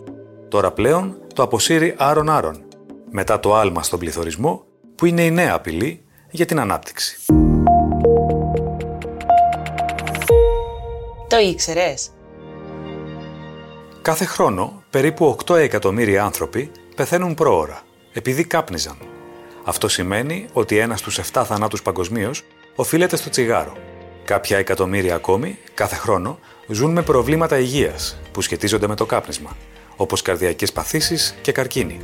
Τώρα 0.49 0.73
πλέον 0.73 1.19
το 1.35 1.43
αποσύρει 1.43 1.95
άρον-άρον, 1.99 2.65
μετά 3.11 3.41
το 3.41 3.55
άλμα 3.55 3.83
στον 3.83 3.99
πληθωρισμό 3.99 4.65
που 4.95 5.07
είναι 5.07 5.25
η 5.25 5.31
νέα 5.31 5.55
απειλή 5.55 6.05
για 6.31 6.47
την 6.47 6.61
ανάπτυξη. 6.61 7.19
Το 11.29 11.39
ήξερες; 11.39 12.11
Κάθε 14.03 14.25
χρόνο, 14.25 14.83
περίπου 14.91 15.37
8 15.47 15.57
εκατομμύρια 15.57 16.25
άνθρωποι 16.25 16.71
πεθαίνουν 16.95 17.35
πρόωρα, 17.35 17.83
επειδή 18.13 18.45
κάπνιζαν. 18.45 18.97
Αυτό 19.65 19.89
σημαίνει 19.89 20.47
ότι 20.53 20.79
ένας 20.79 20.99
στους 20.99 21.19
7 21.19 21.45
θανάτους 21.45 21.83
παγκοσμίως 21.83 22.43
οφείλεται 22.75 23.17
στο 23.17 23.31
τσιγάρο. 23.31 23.73
Κάποια 24.25 24.59
εκατομμύρια 24.59 25.15
ακόμη, 25.15 25.59
κάθε 25.75 25.97
χρόνο, 25.97 26.39
ζουν 26.69 26.93
με 26.93 27.03
προβλήματα 27.03 27.59
υγείας 27.59 28.19
που 28.33 28.41
σχετίζονται 28.41 28.87
με 28.87 28.95
το 28.95 29.07
κάπνισμα, 29.07 29.57
όπως 29.97 30.23
καρδιακές 30.23 30.73
παθήσεις 30.73 31.35
και 31.41 31.53
καρκίνη. 31.53 32.01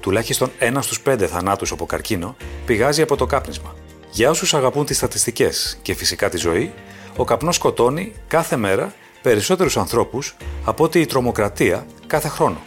Τουλάχιστον 0.00 0.50
ένας 0.58 0.84
στους 0.84 1.00
5 1.00 1.26
θανάτους 1.26 1.72
από 1.72 1.86
καρκίνο 1.86 2.36
πηγάζει 2.66 3.02
από 3.02 3.16
το 3.16 3.26
κάπνισμα. 3.26 3.74
Για 4.10 4.30
όσους 4.30 4.54
αγαπούν 4.54 4.84
τις 4.84 4.96
στατιστικές 4.96 5.78
και 5.82 5.94
φυσικά 5.94 6.28
τη 6.28 6.36
ζωή, 6.36 6.72
ο 7.16 7.24
καπνός 7.24 7.54
σκοτώνει 7.54 8.12
κάθε 8.28 8.56
μέρα 8.56 8.94
περισσότερους 9.22 9.76
ανθρώπους 9.76 10.36
από 10.64 10.84
ότι 10.84 11.00
η 11.00 11.06
τρομοκρατία 11.06 11.86
κάθε 12.06 12.28
χρόνο. 12.28 12.60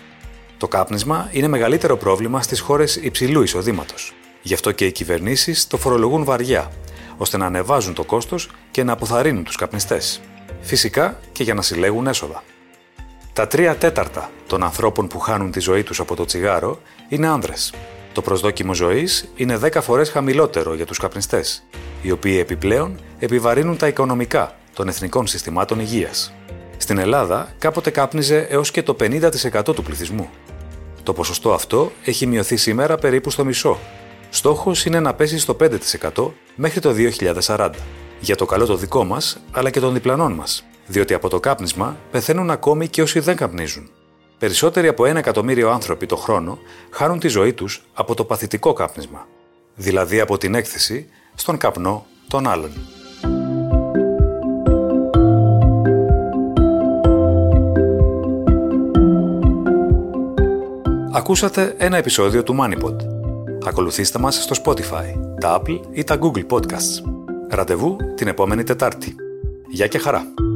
Το 0.57 0.67
κάπνισμα 0.67 1.29
είναι 1.31 1.47
μεγαλύτερο 1.47 1.97
πρόβλημα 1.97 2.41
στις 2.41 2.59
χώρες 2.59 2.95
υψηλού 2.95 3.41
εισοδήματος. 3.41 4.13
Γι' 4.41 4.53
αυτό 4.53 4.71
και 4.71 4.85
οι 4.85 4.91
κυβερνήσεις 4.91 5.67
το 5.67 5.77
φορολογούν 5.77 6.23
βαριά, 6.23 6.71
ώστε 7.17 7.37
να 7.37 7.45
ανεβάζουν 7.45 7.93
το 7.93 8.03
κόστος 8.03 8.49
και 8.71 8.83
να 8.83 8.93
αποθαρρύνουν 8.93 9.43
τους 9.43 9.55
καπνιστές. 9.55 10.21
Φυσικά 10.61 11.19
και 11.31 11.43
για 11.43 11.53
να 11.53 11.61
συλλέγουν 11.61 12.07
έσοδα. 12.07 12.43
Τα 13.33 13.47
τρία 13.47 13.75
τέταρτα 13.75 14.29
των 14.47 14.63
ανθρώπων 14.63 15.07
που 15.07 15.19
χάνουν 15.19 15.51
τη 15.51 15.59
ζωή 15.59 15.83
τους 15.83 15.99
από 15.99 16.15
το 16.15 16.25
τσιγάρο 16.25 16.81
είναι 17.09 17.27
άνδρες. 17.27 17.73
Το 18.13 18.21
προσδόκιμο 18.21 18.73
ζωής 18.73 19.31
είναι 19.35 19.57
10 19.57 19.81
φορές 19.81 20.09
χαμηλότερο 20.09 20.73
για 20.73 20.85
τους 20.85 20.97
καπνιστές, 20.97 21.63
οι 22.01 22.11
οποίοι 22.11 22.37
επιπλέον 22.39 22.99
επιβαρύνουν 23.19 23.77
τα 23.77 23.87
οικονομικά 23.87 24.55
των 24.73 24.87
εθνικών 24.87 25.27
συστημάτων 25.27 25.79
υγείας. 25.79 26.33
Στην 26.77 26.97
Ελλάδα 26.97 27.53
κάποτε 27.57 27.89
κάπνιζε 27.89 28.47
έως 28.49 28.71
και 28.71 28.83
το 28.83 28.95
50% 28.99 29.73
του 29.75 29.83
πληθυσμού. 29.83 30.29
Το 31.07 31.13
ποσοστό 31.13 31.53
αυτό 31.53 31.91
έχει 32.03 32.25
μειωθεί 32.25 32.55
σήμερα 32.55 32.97
περίπου 32.97 33.29
στο 33.29 33.45
μισό. 33.45 33.79
Στόχος 34.29 34.85
είναι 34.85 34.99
να 34.99 35.13
πέσει 35.13 35.39
στο 35.39 35.57
5% 36.13 36.31
μέχρι 36.55 36.79
το 36.79 36.93
2040. 37.45 37.69
Για 38.19 38.35
το 38.35 38.45
καλό 38.45 38.65
το 38.65 38.75
δικό 38.75 39.03
μας, 39.03 39.37
αλλά 39.51 39.69
και 39.69 39.79
των 39.79 39.93
διπλανών 39.93 40.31
μας. 40.31 40.65
Διότι 40.87 41.13
από 41.13 41.29
το 41.29 41.39
κάπνισμα 41.39 41.97
πεθαίνουν 42.11 42.51
ακόμη 42.51 42.87
και 42.87 43.01
όσοι 43.01 43.19
δεν 43.19 43.35
καπνίζουν. 43.35 43.89
Περισσότεροι 44.39 44.87
από 44.87 45.05
ένα 45.05 45.19
εκατομμύριο 45.19 45.69
άνθρωποι 45.69 46.05
το 46.05 46.15
χρόνο 46.15 46.59
χάνουν 46.89 47.19
τη 47.19 47.27
ζωή 47.27 47.53
τους 47.53 47.83
από 47.93 48.15
το 48.15 48.23
παθητικό 48.23 48.73
κάπνισμα. 48.73 49.27
Δηλαδή 49.75 50.19
από 50.19 50.37
την 50.37 50.55
έκθεση 50.55 51.09
στον 51.35 51.57
καπνό 51.57 52.05
των 52.27 52.47
άλλων. 52.47 52.71
Ακούσατε 61.17 61.75
ένα 61.77 61.97
επεισόδιο 61.97 62.43
του 62.43 62.55
MoneyPod. 62.59 62.95
Ακολουθήστε 63.65 64.19
μας 64.19 64.35
στο 64.35 64.55
Spotify, 64.63 65.37
τα 65.39 65.61
Apple 65.61 65.79
ή 65.91 66.03
τα 66.03 66.17
Google 66.21 66.45
Podcasts. 66.49 67.03
Ραντεβού 67.49 67.97
την 68.15 68.27
επόμενη 68.27 68.63
Τετάρτη. 68.63 69.15
Γεια 69.69 69.87
και 69.87 69.97
χαρά! 69.97 70.46